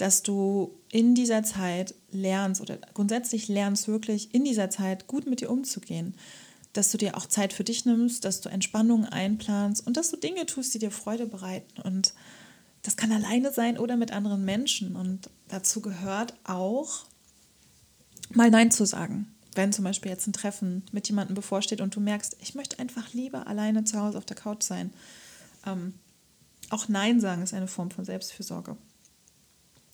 dass 0.00 0.22
du 0.22 0.78
in 0.90 1.14
dieser 1.14 1.42
Zeit 1.42 1.94
lernst 2.10 2.62
oder 2.62 2.78
grundsätzlich 2.94 3.48
lernst 3.48 3.86
wirklich 3.86 4.34
in 4.34 4.44
dieser 4.44 4.70
Zeit 4.70 5.06
gut 5.06 5.26
mit 5.26 5.42
dir 5.42 5.50
umzugehen. 5.50 6.14
Dass 6.72 6.90
du 6.90 6.96
dir 6.96 7.18
auch 7.18 7.26
Zeit 7.26 7.52
für 7.52 7.64
dich 7.64 7.84
nimmst, 7.84 8.24
dass 8.24 8.40
du 8.40 8.48
Entspannung 8.48 9.04
einplanst 9.04 9.86
und 9.86 9.98
dass 9.98 10.10
du 10.10 10.16
Dinge 10.16 10.46
tust, 10.46 10.72
die 10.72 10.78
dir 10.78 10.90
Freude 10.90 11.26
bereiten. 11.26 11.82
Und 11.82 12.14
das 12.82 12.96
kann 12.96 13.12
alleine 13.12 13.52
sein 13.52 13.76
oder 13.76 13.98
mit 13.98 14.10
anderen 14.10 14.42
Menschen. 14.42 14.96
Und 14.96 15.28
dazu 15.48 15.82
gehört 15.82 16.32
auch, 16.44 17.04
mal 18.32 18.50
Nein 18.50 18.70
zu 18.70 18.86
sagen. 18.86 19.34
Wenn 19.54 19.72
zum 19.72 19.84
Beispiel 19.84 20.12
jetzt 20.12 20.26
ein 20.26 20.32
Treffen 20.32 20.82
mit 20.92 21.08
jemandem 21.08 21.34
bevorsteht 21.34 21.82
und 21.82 21.94
du 21.94 22.00
merkst, 22.00 22.38
ich 22.40 22.54
möchte 22.54 22.78
einfach 22.78 23.12
lieber 23.12 23.46
alleine 23.48 23.84
zu 23.84 24.00
Hause 24.00 24.16
auf 24.16 24.24
der 24.24 24.36
Couch 24.36 24.62
sein. 24.62 24.94
Ähm, 25.66 25.92
auch 26.70 26.88
Nein 26.88 27.20
sagen 27.20 27.42
ist 27.42 27.52
eine 27.52 27.66
Form 27.66 27.90
von 27.90 28.06
Selbstfürsorge. 28.06 28.78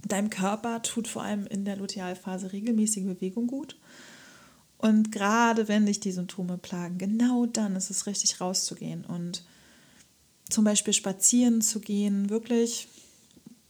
Deinem 0.09 0.31
Körper 0.31 0.83
tut 0.83 1.09
vor 1.09 1.23
allem 1.23 1.47
in 1.47 1.65
der 1.65 1.77
Lutealphase 1.77 2.53
regelmäßige 2.53 3.05
Bewegung 3.05 3.47
gut. 3.47 3.77
Und 4.79 5.11
gerade 5.11 5.69
wenn 5.69 5.87
dich 5.87 6.01
die 6.01 6.13
Symptome 6.13 6.59
plagen, 6.59 6.99
genau 6.99 7.47
dann 7.47 7.77
ist 7.77 7.91
es 7.91 8.07
richtig 8.07 8.41
rauszugehen 8.41 9.05
und 9.05 9.43
zum 10.51 10.65
Beispiel 10.65 10.93
spazieren 10.93 11.61
zu 11.61 11.81
gehen, 11.81 12.31
wirklich 12.31 12.89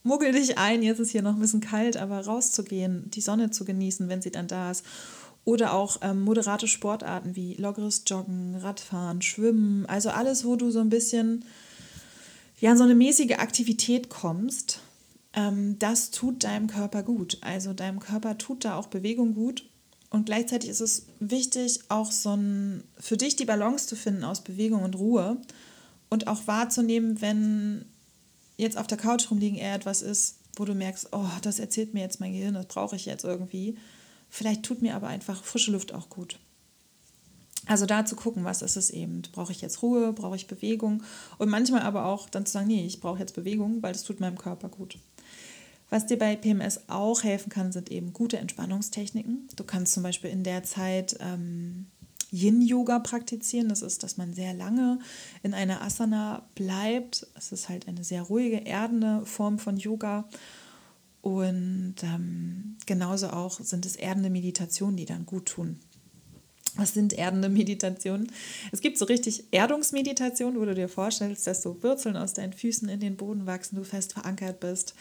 muggel 0.03 0.31
dich 0.31 0.57
ein, 0.57 0.83
jetzt 0.83 0.99
ist 0.99 1.11
hier 1.11 1.21
noch 1.21 1.33
ein 1.33 1.39
bisschen 1.39 1.61
kalt, 1.61 1.97
aber 1.97 2.25
rauszugehen, 2.25 3.09
die 3.11 3.21
Sonne 3.21 3.51
zu 3.51 3.65
genießen, 3.65 4.09
wenn 4.09 4.21
sie 4.21 4.31
dann 4.31 4.47
da 4.47 4.71
ist. 4.71 4.85
Oder 5.43 5.73
auch 5.73 5.97
ähm, 6.01 6.21
moderate 6.21 6.67
Sportarten 6.67 7.35
wie 7.35 7.55
loggeres 7.55 8.03
Joggen, 8.05 8.57
Radfahren, 8.57 9.21
Schwimmen, 9.21 9.85
also 9.85 10.09
alles, 10.09 10.43
wo 10.43 10.57
du 10.57 10.71
so 10.71 10.79
ein 10.79 10.89
bisschen 10.89 11.45
ja, 12.59 12.71
in 12.71 12.77
so 12.77 12.83
eine 12.83 12.95
mäßige 12.95 13.37
Aktivität 13.37 14.09
kommst 14.09 14.81
das 15.77 16.09
tut 16.09 16.43
deinem 16.43 16.67
Körper 16.67 17.03
gut. 17.03 17.37
Also 17.41 17.73
deinem 17.73 17.99
Körper 17.99 18.37
tut 18.37 18.65
da 18.65 18.75
auch 18.75 18.87
Bewegung 18.87 19.35
gut. 19.35 19.69
Und 20.09 20.25
gleichzeitig 20.25 20.69
ist 20.69 20.81
es 20.81 21.05
wichtig, 21.19 21.81
auch 21.89 22.11
so 22.11 22.35
ein, 22.35 22.83
für 22.97 23.17
dich 23.17 23.35
die 23.35 23.45
Balance 23.45 23.87
zu 23.87 23.95
finden 23.95 24.23
aus 24.23 24.43
Bewegung 24.43 24.83
und 24.83 24.95
Ruhe 24.95 25.37
und 26.09 26.27
auch 26.27 26.47
wahrzunehmen, 26.47 27.21
wenn 27.21 27.85
jetzt 28.55 28.77
auf 28.77 28.87
der 28.87 28.97
Couch 28.97 29.29
rumliegen 29.29 29.57
eher 29.57 29.75
etwas 29.75 30.01
ist, 30.01 30.37
wo 30.55 30.65
du 30.65 30.73
merkst, 30.73 31.09
oh, 31.11 31.27
das 31.41 31.59
erzählt 31.59 31.93
mir 31.93 31.99
jetzt 31.99 32.19
mein 32.19 32.31
Gehirn, 32.31 32.53
das 32.53 32.65
brauche 32.67 32.95
ich 32.95 33.05
jetzt 33.05 33.25
irgendwie. 33.25 33.77
Vielleicht 34.29 34.63
tut 34.63 34.81
mir 34.81 34.95
aber 34.95 35.07
einfach 35.07 35.43
frische 35.43 35.71
Luft 35.71 35.93
auch 35.93 36.09
gut. 36.09 36.39
Also 37.67 37.85
da 37.85 38.05
zu 38.05 38.15
gucken, 38.15 38.45
was 38.45 38.61
ist 38.61 38.77
es 38.77 38.89
eben. 38.89 39.21
Brauche 39.33 39.51
ich 39.51 39.61
jetzt 39.61 39.81
Ruhe, 39.81 40.13
brauche 40.13 40.37
ich 40.37 40.47
Bewegung 40.47 41.03
und 41.37 41.49
manchmal 41.49 41.81
aber 41.81 42.05
auch 42.05 42.29
dann 42.29 42.45
zu 42.45 42.53
sagen, 42.53 42.67
nee, 42.67 42.85
ich 42.85 43.01
brauche 43.01 43.19
jetzt 43.19 43.35
Bewegung, 43.35 43.83
weil 43.83 43.93
das 43.93 44.03
tut 44.03 44.21
meinem 44.21 44.37
Körper 44.37 44.69
gut. 44.69 44.97
Was 45.89 46.05
dir 46.05 46.17
bei 46.17 46.35
PMS 46.35 46.81
auch 46.87 47.23
helfen 47.23 47.49
kann, 47.49 47.71
sind 47.71 47.91
eben 47.91 48.11
gute 48.11 48.37
Entspannungstechniken. 48.37 49.47
Du 49.55 49.63
kannst 49.63 49.93
zum 49.93 50.03
Beispiel 50.03 50.29
in 50.29 50.43
der 50.43 50.63
Zeit 50.63 51.17
ähm, 51.21 51.87
Yin-Yoga 52.31 52.99
praktizieren. 52.99 53.69
Das 53.69 53.81
ist, 53.81 54.03
dass 54.03 54.17
man 54.17 54.33
sehr 54.33 54.53
lange 54.53 54.99
in 55.43 55.53
einer 55.53 55.81
Asana 55.81 56.45
bleibt. 56.55 57.27
Es 57.35 57.51
ist 57.51 57.69
halt 57.69 57.87
eine 57.87 58.03
sehr 58.03 58.23
ruhige, 58.23 58.65
erdende 58.65 59.25
Form 59.25 59.59
von 59.59 59.77
Yoga. 59.77 60.27
Und 61.21 61.95
ähm, 62.03 62.77
genauso 62.85 63.29
auch 63.29 63.59
sind 63.59 63.85
es 63.85 63.95
erdende 63.95 64.29
Meditationen, 64.29 64.97
die 64.97 65.05
dann 65.05 65.25
gut 65.25 65.47
tun. 65.47 65.79
Was 66.75 66.93
sind 66.93 67.13
erdende 67.13 67.49
Meditationen? 67.49 68.31
Es 68.71 68.81
gibt 68.81 68.97
so 68.97 69.05
richtig 69.05 69.45
Erdungsmeditationen, 69.51 70.59
wo 70.59 70.65
du 70.65 70.75
dir 70.75 70.89
vorstellst, 70.89 71.47
dass 71.47 71.63
so 71.63 71.81
Wurzeln 71.81 72.15
aus 72.15 72.33
deinen 72.33 72.53
Füßen 72.53 72.87
in 72.87 72.99
den 72.99 73.17
Boden 73.17 73.45
wachsen, 73.45 73.77
du 73.77 73.83
fest 73.83 74.13
verankert 74.13 74.59
bist. 74.59 74.93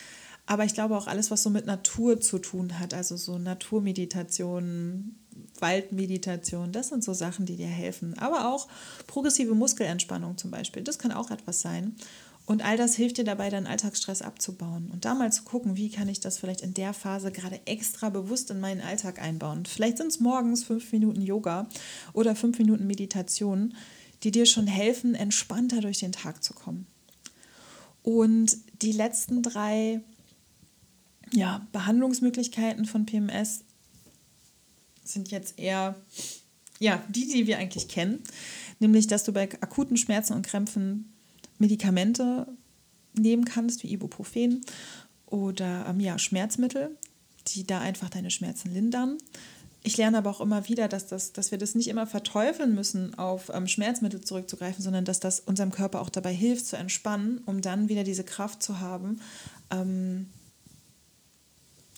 Aber 0.47 0.65
ich 0.65 0.75
glaube 0.75 0.97
auch 0.97 1.09
alles, 1.09 1.31
was 1.31 1.43
so 1.43 1.51
mit 1.51 1.67
Natur 1.67 2.21
zu 2.21 2.39
tun 2.39 2.79
hat, 2.79 2.95
also 2.95 3.17
so 3.17 3.37
Naturmeditation, 3.37 5.17
Waldmeditation, 5.59 6.73
das 6.73 6.89
sind 6.89 7.03
so 7.03 7.13
Sachen, 7.13 7.47
die 7.47 7.57
dir 7.57 7.67
helfen. 7.67 8.17
Aber 8.19 8.55
auch 8.55 8.69
progressive 9.09 9.55
Muskelentspannung 9.55 10.39
zum 10.39 10.53
Beispiel, 10.53 10.85
das 10.85 10.99
kann 10.99 11.13
auch 11.13 11.31
etwas 11.31 11.61
sein. 11.61 11.97
Und 12.47 12.65
all 12.65 12.77
das 12.77 12.95
hilft 12.95 13.19
dir 13.19 13.25
dabei, 13.25 13.51
deinen 13.51 13.67
Alltagsstress 13.67 14.23
abzubauen. 14.23 14.89
Und 14.93 15.05
da 15.05 15.15
mal 15.15 15.33
zu 15.33 15.43
gucken, 15.43 15.77
wie 15.77 15.91
kann 15.91 16.09
ich 16.09 16.21
das 16.21 16.39
vielleicht 16.39 16.61
in 16.61 16.75
der 16.75 16.93
Phase 16.93 17.33
gerade 17.33 17.61
extra 17.67 18.09
bewusst 18.09 18.53
in 18.53 18.61
meinen 18.61 18.81
Alltag 18.81 19.21
einbauen. 19.21 19.67
Vielleicht 19.67 19.99
sind 19.99 20.09
es 20.09 20.21
morgens 20.21 20.63
fünf 20.63 20.93
Minuten 20.93 21.21
Yoga 21.21 21.69
oder 22.13 22.37
fünf 22.37 22.59
Minuten 22.59 22.87
Meditation, 22.87 23.75
die 24.23 24.31
dir 24.31 24.47
schon 24.47 24.69
helfen, 24.69 25.17
entspannter 25.17 25.81
durch 25.81 25.99
den 25.99 26.13
Tag 26.13 26.45
zu 26.45 26.55
kommen. 26.55 26.87
Und 28.05 28.57
die 28.81 28.93
letzten 28.93 29.43
drei 29.43 30.03
ja, 31.37 31.67
Behandlungsmöglichkeiten 31.73 32.87
von 32.87 33.07
PMS 33.07 33.61
sind 35.05 35.31
jetzt 35.31 35.59
eher 35.59 35.95
ja, 36.79 37.03
die, 37.09 37.29
die 37.29 37.47
wir 37.47 37.59
eigentlich 37.59 37.89
kennen. 37.89 38.23
Nämlich, 38.79 39.07
dass 39.07 39.25
du 39.25 39.33
bei 39.33 39.49
akuten 39.61 39.97
Schmerzen 39.97 40.35
und 40.35 40.47
Krämpfen 40.47 41.13
Medikamente 41.59 42.47
nehmen 43.15 43.45
kannst, 43.45 43.83
wie 43.83 43.93
Ibuprofen 43.93 44.63
oder 45.27 45.87
ähm, 45.89 46.01
ja, 46.01 46.19
Schmerzmittel, 46.19 46.97
die 47.49 47.67
da 47.67 47.81
einfach 47.81 48.11
deine 48.11 48.31
Schmerzen 48.31 48.73
lindern. 48.73 49.17
Ich 49.83 49.97
lerne 49.97 50.19
aber 50.19 50.31
auch 50.31 50.41
immer 50.41 50.69
wieder, 50.69 50.89
dass, 50.89 51.07
das, 51.07 51.33
dass 51.33 51.51
wir 51.51 51.59
das 51.59 51.75
nicht 51.75 51.89
immer 51.89 52.07
verteufeln 52.07 52.75
müssen, 52.75 53.15
auf 53.19 53.51
ähm, 53.55 53.69
Schmerzmittel 53.69 54.21
zurückzugreifen, 54.21 54.83
sondern 54.83 55.05
dass 55.05 55.21
das 55.21 55.41
unserem 55.41 55.71
Körper 55.71 56.01
auch 56.01 56.11
dabei 56.11 56.35
hilft 56.35 56.67
zu 56.67 56.77
entspannen, 56.77 57.41
um 57.47 57.63
dann 57.63 57.89
wieder 57.89 58.05
diese 58.05 58.25
Kraft 58.25 58.63
zu 58.63 58.81
haben, 58.81 59.21
ähm, 59.71 60.27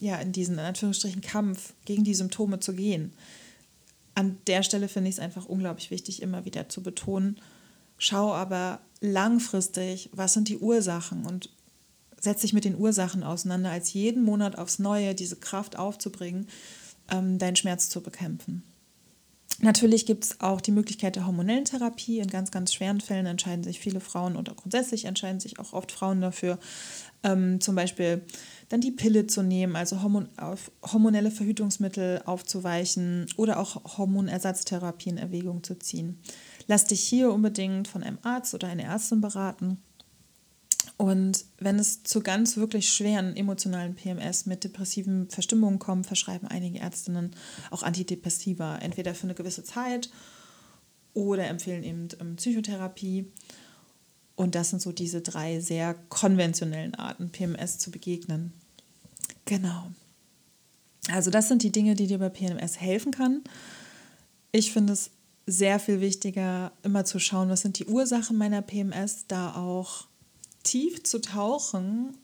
ja, 0.01 0.17
in 0.17 0.33
diesen 0.33 0.55
in 0.55 0.65
Anführungsstrichen 0.65 1.21
Kampf 1.21 1.75
gegen 1.85 2.05
die 2.05 2.15
Symptome 2.15 2.61
zu 2.61 2.75
gehen. 2.75 3.13
An 4.15 4.39
der 4.47 4.63
Stelle 4.63 4.89
finde 4.89 5.11
ich 5.11 5.17
es 5.17 5.21
einfach 5.21 5.47
unglaublich 5.47 5.91
wichtig, 5.91 6.23
immer 6.23 6.45
wieder 6.45 6.69
zu 6.69 6.83
betonen, 6.83 7.41
schau 7.99 8.33
aber 8.33 8.81
langfristig, 9.01 10.11
was 10.13 10.33
sind 10.33 10.49
die 10.49 10.59
Ursachen 10.59 11.25
und 11.25 11.51
setz 12.21 12.41
dich 12.41 12.53
mit 12.53 12.65
den 12.65 12.77
Ursachen 12.77 13.23
auseinander, 13.23 13.71
als 13.71 13.93
jeden 13.93 14.25
Monat 14.25 14.59
aufs 14.59 14.79
Neue 14.79 15.15
diese 15.15 15.37
Kraft 15.37 15.77
aufzubringen, 15.77 16.49
ähm, 17.11 17.39
deinen 17.39 17.57
Schmerz 17.57 17.89
zu 17.91 18.03
bekämpfen. 18.03 18.63
Natürlich 19.61 20.07
gibt 20.07 20.25
es 20.25 20.41
auch 20.41 20.61
die 20.61 20.71
Möglichkeit 20.71 21.17
der 21.17 21.27
hormonellen 21.27 21.65
Therapie. 21.65 22.21
In 22.21 22.29
ganz, 22.29 22.53
ganz 22.53 22.73
schweren 22.73 23.01
Fällen 23.01 23.27
entscheiden 23.27 23.65
sich 23.65 23.81
viele 23.81 23.99
Frauen 23.99 24.37
oder 24.37 24.55
grundsätzlich 24.55 25.05
entscheiden 25.05 25.41
sich 25.41 25.59
auch 25.59 25.73
oft 25.73 25.91
Frauen 25.91 26.21
dafür, 26.21 26.61
ähm, 27.25 27.61
zum 27.61 27.75
Beispiel 27.75 28.23
dann 28.69 28.81
die 28.81 28.93
Pille 28.93 29.27
zu 29.27 29.43
nehmen, 29.43 29.75
also 29.75 30.01
hormon 30.01 30.29
auf 30.37 30.71
hormonelle 30.93 31.33
Verhütungsmittel 31.33 32.23
aufzuweichen 32.25 33.27
oder 33.37 33.59
auch 33.59 33.99
Hormonersatztherapie 33.99 35.11
in 35.11 35.19
Erwägung 35.19 35.65
zu 35.65 35.77
ziehen. 35.77 36.21
Lass 36.69 36.85
dich 36.85 37.01
hier 37.01 37.33
unbedingt 37.33 37.89
von 37.89 38.05
einem 38.05 38.19
Arzt 38.23 38.55
oder 38.55 38.69
einer 38.69 38.85
Ärztin 38.85 39.21
beraten. 39.21 39.79
Und 40.99 41.45
wenn 41.59 41.79
es 41.79 42.03
zu 42.03 42.21
ganz 42.21 42.57
wirklich 42.57 42.93
schweren 42.93 43.37
emotionalen 43.37 43.95
PMS 43.95 44.47
mit 44.47 44.65
depressiven 44.65 45.31
Verstimmungen 45.31 45.79
kommt, 45.79 46.07
verschreiben 46.07 46.49
einige 46.49 46.81
Ärztinnen 46.81 47.31
auch 47.71 47.85
Antidepressiva, 47.85 48.79
entweder 48.79 49.15
für 49.15 49.23
eine 49.23 49.35
gewisse 49.35 49.63
Zeit 49.63 50.11
oder 51.15 51.47
empfehlen 51.47 51.85
eben 51.85 52.09
ähm, 52.21 52.35
Psychotherapie. 52.35 53.31
Und 54.35 54.57
das 54.57 54.71
sind 54.71 54.83
so 54.83 54.91
diese 54.91 55.21
drei 55.21 55.61
sehr 55.61 55.95
konventionellen 56.09 56.97
Arten, 56.97 57.31
PMS 57.31 57.79
zu 57.79 57.93
begegnen. 57.93 58.53
Genau. 59.45 59.93
Also 61.13 61.31
das 61.31 61.47
sind 61.47 61.63
die 61.63 61.73
Dinge, 61.73 61.95
die 61.95 62.09
dir 62.09 62.19
bei 62.19 62.29
PMS 62.29 62.81
helfen 62.81 63.13
kann. 63.13 63.45
Ich 64.51 64.73
finde 64.73 64.95
es 64.95 65.13
sehr 65.47 65.79
viel 65.79 66.01
wichtiger, 66.01 66.73
immer 66.83 67.05
zu 67.05 67.21
schauen, 67.21 67.51
was 67.51 67.61
sind 67.61 67.79
die 67.79 67.87
Ursachen 67.87 68.37
meiner 68.37 68.63
PMS, 68.63 69.27
da 69.29 69.55
auch 69.55 70.08
tief 70.69 71.03
zu 71.03 71.21
tauchen 71.21 72.17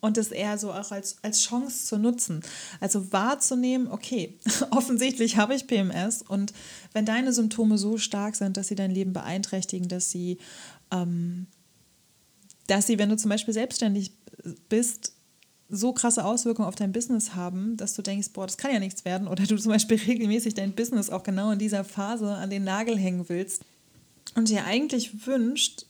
und 0.00 0.18
es 0.18 0.30
eher 0.30 0.58
so 0.58 0.72
auch 0.72 0.92
als, 0.92 1.16
als 1.22 1.42
Chance 1.42 1.86
zu 1.86 1.98
nutzen. 1.98 2.42
Also 2.80 3.12
wahrzunehmen, 3.12 3.88
okay, 3.88 4.38
offensichtlich 4.70 5.36
habe 5.36 5.54
ich 5.54 5.66
PMS 5.66 6.22
und 6.22 6.52
wenn 6.92 7.06
deine 7.06 7.32
Symptome 7.32 7.78
so 7.78 7.96
stark 7.96 8.36
sind, 8.36 8.56
dass 8.56 8.68
sie 8.68 8.74
dein 8.74 8.90
Leben 8.90 9.12
beeinträchtigen, 9.12 9.88
dass 9.88 10.10
sie 10.10 10.38
ähm, 10.90 11.46
dass 12.66 12.86
sie, 12.86 12.98
wenn 12.98 13.08
du 13.08 13.16
zum 13.16 13.30
Beispiel 13.30 13.54
selbstständig 13.54 14.12
bist, 14.68 15.12
so 15.68 15.92
krasse 15.92 16.24
Auswirkungen 16.24 16.68
auf 16.68 16.74
dein 16.74 16.92
Business 16.92 17.34
haben, 17.34 17.76
dass 17.76 17.94
du 17.94 18.02
denkst, 18.02 18.30
boah, 18.32 18.46
das 18.46 18.56
kann 18.56 18.72
ja 18.72 18.78
nichts 18.78 19.04
werden. 19.04 19.28
Oder 19.28 19.44
du 19.44 19.56
zum 19.56 19.72
Beispiel 19.72 19.96
regelmäßig 20.06 20.54
dein 20.54 20.74
Business 20.74 21.10
auch 21.10 21.22
genau 21.22 21.50
in 21.50 21.58
dieser 21.58 21.84
Phase 21.84 22.34
an 22.34 22.50
den 22.50 22.64
Nagel 22.64 22.98
hängen 22.98 23.28
willst 23.28 23.64
und 24.34 24.48
dir 24.48 24.64
eigentlich 24.64 25.26
wünscht, 25.26 25.86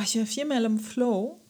oh, 0.00 0.04
ich 0.04 0.14
wäre 0.14 0.26
viel 0.26 0.50
im 0.50 0.78
Flow, 0.78 1.40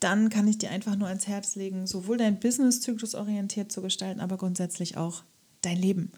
dann 0.00 0.28
kann 0.28 0.48
ich 0.48 0.58
dir 0.58 0.70
einfach 0.70 0.96
nur 0.96 1.08
ans 1.08 1.26
Herz 1.26 1.54
legen, 1.54 1.86
sowohl 1.86 2.16
dein 2.16 2.40
Business 2.40 2.80
zyklusorientiert 2.80 3.72
zu 3.72 3.82
gestalten, 3.82 4.20
aber 4.20 4.36
grundsätzlich 4.36 4.96
auch 4.96 5.22
dein 5.62 5.78
Leben. 5.78 6.12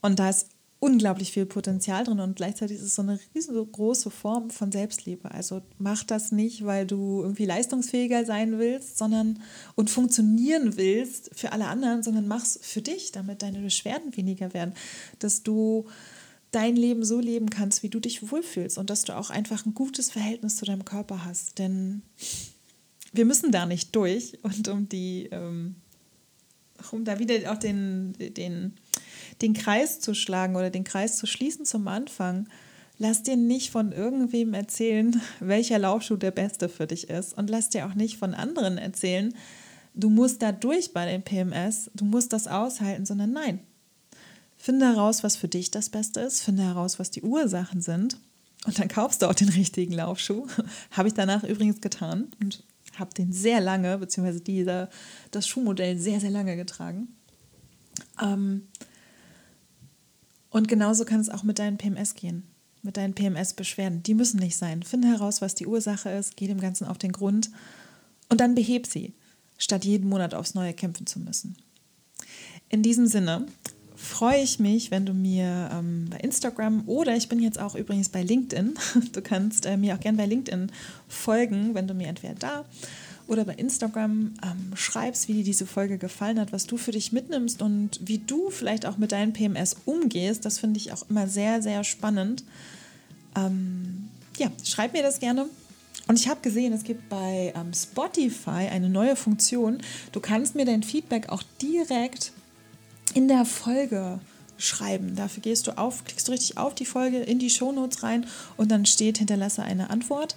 Und 0.00 0.18
da 0.18 0.30
ist 0.30 0.48
unglaublich 0.82 1.30
viel 1.30 1.46
Potenzial 1.46 2.02
drin 2.02 2.18
und 2.18 2.34
gleichzeitig 2.34 2.78
ist 2.78 2.82
es 2.82 2.96
so 2.96 3.02
eine 3.02 3.18
riesengroße 3.36 4.10
Form 4.10 4.50
von 4.50 4.72
Selbstliebe. 4.72 5.30
Also 5.30 5.62
mach 5.78 6.02
das 6.02 6.32
nicht, 6.32 6.64
weil 6.66 6.88
du 6.88 7.22
irgendwie 7.22 7.44
leistungsfähiger 7.44 8.24
sein 8.24 8.58
willst, 8.58 8.98
sondern 8.98 9.40
und 9.76 9.90
funktionieren 9.90 10.76
willst 10.76 11.30
für 11.34 11.52
alle 11.52 11.68
anderen, 11.68 12.02
sondern 12.02 12.26
mach's 12.26 12.58
für 12.60 12.82
dich, 12.82 13.12
damit 13.12 13.42
deine 13.42 13.60
Beschwerden 13.60 14.16
weniger 14.16 14.54
werden, 14.54 14.74
dass 15.20 15.44
du 15.44 15.86
dein 16.52 16.76
Leben 16.76 17.04
so 17.04 17.18
leben 17.18 17.50
kannst, 17.50 17.82
wie 17.82 17.88
du 17.88 17.98
dich 17.98 18.30
wohlfühlst 18.30 18.78
und 18.78 18.90
dass 18.90 19.04
du 19.04 19.16
auch 19.16 19.30
einfach 19.30 19.66
ein 19.66 19.74
gutes 19.74 20.10
Verhältnis 20.10 20.56
zu 20.56 20.64
deinem 20.64 20.84
Körper 20.84 21.24
hast. 21.24 21.58
Denn 21.58 22.02
wir 23.12 23.24
müssen 23.24 23.50
da 23.50 23.66
nicht 23.66 23.94
durch 23.96 24.38
und 24.42 24.68
um 24.68 24.88
die, 24.88 25.28
ähm, 25.32 25.74
um 26.92 27.04
da 27.04 27.18
wieder 27.18 27.52
auch 27.52 27.58
den, 27.58 28.14
den 28.18 28.74
den 29.40 29.54
Kreis 29.54 30.00
zu 30.00 30.14
schlagen 30.14 30.56
oder 30.56 30.70
den 30.70 30.84
Kreis 30.84 31.16
zu 31.16 31.26
schließen 31.26 31.64
zum 31.64 31.88
Anfang, 31.88 32.48
lass 32.98 33.22
dir 33.22 33.36
nicht 33.36 33.70
von 33.70 33.92
irgendwem 33.92 34.54
erzählen, 34.54 35.20
welcher 35.40 35.78
Laufschuh 35.78 36.16
der 36.16 36.30
beste 36.30 36.68
für 36.68 36.86
dich 36.86 37.08
ist. 37.08 37.36
Und 37.36 37.48
lass 37.48 37.70
dir 37.70 37.86
auch 37.86 37.94
nicht 37.94 38.18
von 38.18 38.34
anderen 38.34 38.78
erzählen, 38.78 39.34
du 39.94 40.10
musst 40.10 40.42
da 40.42 40.52
durch 40.52 40.92
bei 40.92 41.06
den 41.06 41.22
PMS, 41.22 41.90
du 41.94 42.04
musst 42.04 42.32
das 42.32 42.46
aushalten, 42.46 43.06
sondern 43.06 43.32
nein. 43.32 43.60
Finde 44.62 44.86
heraus, 44.86 45.24
was 45.24 45.34
für 45.34 45.48
dich 45.48 45.72
das 45.72 45.90
Beste 45.90 46.20
ist, 46.20 46.40
finde 46.40 46.62
heraus, 46.62 47.00
was 47.00 47.10
die 47.10 47.22
Ursachen 47.22 47.80
sind 47.80 48.16
und 48.64 48.78
dann 48.78 48.86
kaufst 48.86 49.20
du 49.20 49.26
auch 49.26 49.34
den 49.34 49.48
richtigen 49.58 49.92
Laufschuh. 49.92 50.46
habe 50.92 51.08
ich 51.08 51.14
danach 51.14 51.42
übrigens 51.42 51.80
getan 51.80 52.28
und 52.40 52.62
habe 52.94 53.12
den 53.12 53.32
sehr 53.32 53.60
lange, 53.60 53.98
beziehungsweise 53.98 54.40
dieser, 54.40 54.88
das 55.32 55.48
Schuhmodell 55.48 55.98
sehr, 55.98 56.20
sehr 56.20 56.30
lange 56.30 56.54
getragen. 56.54 57.08
Ähm, 58.22 58.68
und 60.48 60.68
genauso 60.68 61.04
kann 61.04 61.18
es 61.18 61.28
auch 61.28 61.42
mit 61.42 61.58
deinen 61.58 61.76
PMS 61.76 62.14
gehen, 62.14 62.44
mit 62.82 62.96
deinen 62.96 63.14
PMS-Beschwerden. 63.14 64.04
Die 64.04 64.14
müssen 64.14 64.38
nicht 64.38 64.56
sein. 64.56 64.84
Finde 64.84 65.08
heraus, 65.08 65.42
was 65.42 65.56
die 65.56 65.66
Ursache 65.66 66.10
ist, 66.10 66.36
geh 66.36 66.46
dem 66.46 66.60
Ganzen 66.60 66.86
auf 66.86 66.98
den 66.98 67.10
Grund 67.10 67.50
und 68.28 68.40
dann 68.40 68.54
beheb 68.54 68.86
sie, 68.86 69.12
statt 69.58 69.84
jeden 69.84 70.08
Monat 70.08 70.34
aufs 70.34 70.54
Neue 70.54 70.72
kämpfen 70.72 71.08
zu 71.08 71.18
müssen. 71.18 71.56
In 72.68 72.84
diesem 72.84 73.08
Sinne 73.08 73.48
freue 74.02 74.42
ich 74.42 74.58
mich, 74.58 74.90
wenn 74.90 75.06
du 75.06 75.14
mir 75.14 75.70
ähm, 75.72 76.08
bei 76.10 76.18
Instagram 76.18 76.82
oder 76.86 77.16
ich 77.16 77.28
bin 77.28 77.40
jetzt 77.40 77.60
auch 77.60 77.74
übrigens 77.74 78.08
bei 78.08 78.22
LinkedIn, 78.22 78.74
du 79.12 79.22
kannst 79.22 79.64
äh, 79.66 79.76
mir 79.76 79.94
auch 79.94 80.00
gerne 80.00 80.18
bei 80.18 80.26
LinkedIn 80.26 80.72
folgen, 81.08 81.74
wenn 81.74 81.86
du 81.86 81.94
mir 81.94 82.08
entweder 82.08 82.34
da 82.34 82.64
oder 83.28 83.44
bei 83.44 83.54
Instagram 83.54 84.34
ähm, 84.42 84.72
schreibst, 84.74 85.28
wie 85.28 85.34
dir 85.34 85.44
diese 85.44 85.66
Folge 85.66 85.96
gefallen 85.96 86.40
hat, 86.40 86.52
was 86.52 86.66
du 86.66 86.76
für 86.76 86.90
dich 86.90 87.12
mitnimmst 87.12 87.62
und 87.62 88.00
wie 88.02 88.18
du 88.18 88.50
vielleicht 88.50 88.84
auch 88.84 88.98
mit 88.98 89.12
deinem 89.12 89.32
PMS 89.32 89.76
umgehst. 89.86 90.44
Das 90.44 90.58
finde 90.58 90.78
ich 90.78 90.92
auch 90.92 91.08
immer 91.08 91.28
sehr, 91.28 91.62
sehr 91.62 91.84
spannend. 91.84 92.44
Ähm, 93.36 94.08
ja, 94.36 94.50
schreib 94.64 94.92
mir 94.92 95.02
das 95.02 95.20
gerne. 95.20 95.46
Und 96.08 96.18
ich 96.18 96.28
habe 96.28 96.40
gesehen, 96.40 96.72
es 96.72 96.82
gibt 96.82 97.08
bei 97.08 97.54
ähm, 97.56 97.72
Spotify 97.72 98.68
eine 98.70 98.88
neue 98.88 99.14
Funktion. 99.14 99.78
Du 100.10 100.18
kannst 100.18 100.56
mir 100.56 100.64
dein 100.64 100.82
Feedback 100.82 101.28
auch 101.28 101.44
direkt 101.62 102.32
in 103.14 103.28
der 103.28 103.44
Folge 103.44 104.20
schreiben. 104.58 105.16
Dafür 105.16 105.42
gehst 105.42 105.66
du 105.66 105.76
auf, 105.76 106.04
klickst 106.04 106.28
du 106.28 106.32
richtig 106.32 106.58
auf 106.58 106.74
die 106.74 106.86
Folge 106.86 107.18
in 107.18 107.38
die 107.38 107.50
Shownotes 107.50 108.02
rein 108.02 108.26
und 108.56 108.70
dann 108.70 108.86
steht, 108.86 109.18
hinterlasse 109.18 109.62
eine 109.62 109.90
Antwort. 109.90 110.36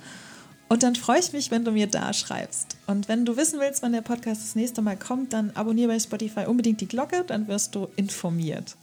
Und 0.67 0.81
dann 0.81 0.95
freue 0.95 1.19
ich 1.19 1.31
mich, 1.31 1.51
wenn 1.51 1.63
du 1.63 1.71
mir 1.71 1.85
da 1.87 2.11
schreibst. 2.11 2.77
Und 2.87 3.07
wenn 3.07 3.23
du 3.23 3.37
wissen 3.37 3.59
willst, 3.59 3.83
wann 3.83 3.91
der 3.91 4.01
Podcast 4.01 4.41
das 4.41 4.55
nächste 4.55 4.81
Mal 4.81 4.97
kommt, 4.97 5.31
dann 5.31 5.51
abonniere 5.51 5.89
bei 5.89 5.99
Spotify 5.99 6.45
unbedingt 6.47 6.81
die 6.81 6.87
Glocke, 6.87 7.23
dann 7.23 7.47
wirst 7.47 7.75
du 7.75 7.87
informiert. 7.95 8.75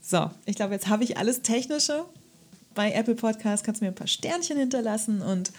So, 0.00 0.30
ich 0.46 0.54
glaube, 0.54 0.74
jetzt 0.74 0.86
habe 0.86 1.02
ich 1.02 1.16
alles 1.16 1.42
Technische. 1.42 2.04
Bei 2.74 2.92
Apple 2.92 3.16
Podcast 3.16 3.64
kannst 3.64 3.80
du 3.80 3.84
mir 3.84 3.90
ein 3.90 3.96
paar 3.96 4.06
Sternchen 4.06 4.56
hinterlassen. 4.56 5.20
Und 5.20 5.50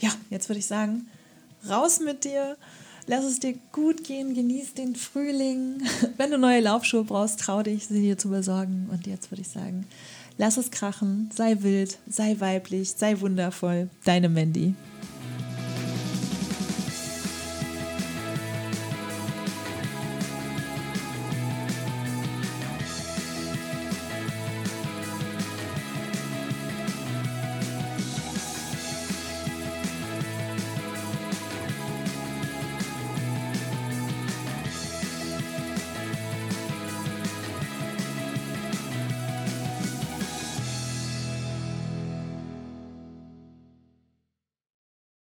ja, 0.00 0.10
jetzt 0.28 0.50
würde 0.50 0.58
ich 0.58 0.66
sagen, 0.66 1.08
raus 1.66 2.00
mit 2.00 2.24
dir. 2.24 2.58
Lass 3.08 3.24
es 3.24 3.38
dir 3.38 3.54
gut 3.70 4.02
gehen, 4.02 4.34
genieß 4.34 4.74
den 4.74 4.96
Frühling. 4.96 5.80
Wenn 6.16 6.32
du 6.32 6.38
neue 6.38 6.60
Laufschuhe 6.60 7.04
brauchst, 7.04 7.38
trau 7.38 7.62
dich, 7.62 7.86
sie 7.86 8.00
dir 8.00 8.18
zu 8.18 8.30
besorgen. 8.30 8.88
Und 8.90 9.06
jetzt 9.06 9.30
würde 9.30 9.42
ich 9.42 9.48
sagen, 9.48 9.86
lass 10.38 10.56
es 10.56 10.72
krachen, 10.72 11.30
sei 11.32 11.58
wild, 11.60 11.98
sei 12.08 12.34
weiblich, 12.40 12.90
sei 12.90 13.20
wundervoll. 13.20 13.88
Deine 14.04 14.28
Mandy. 14.28 14.74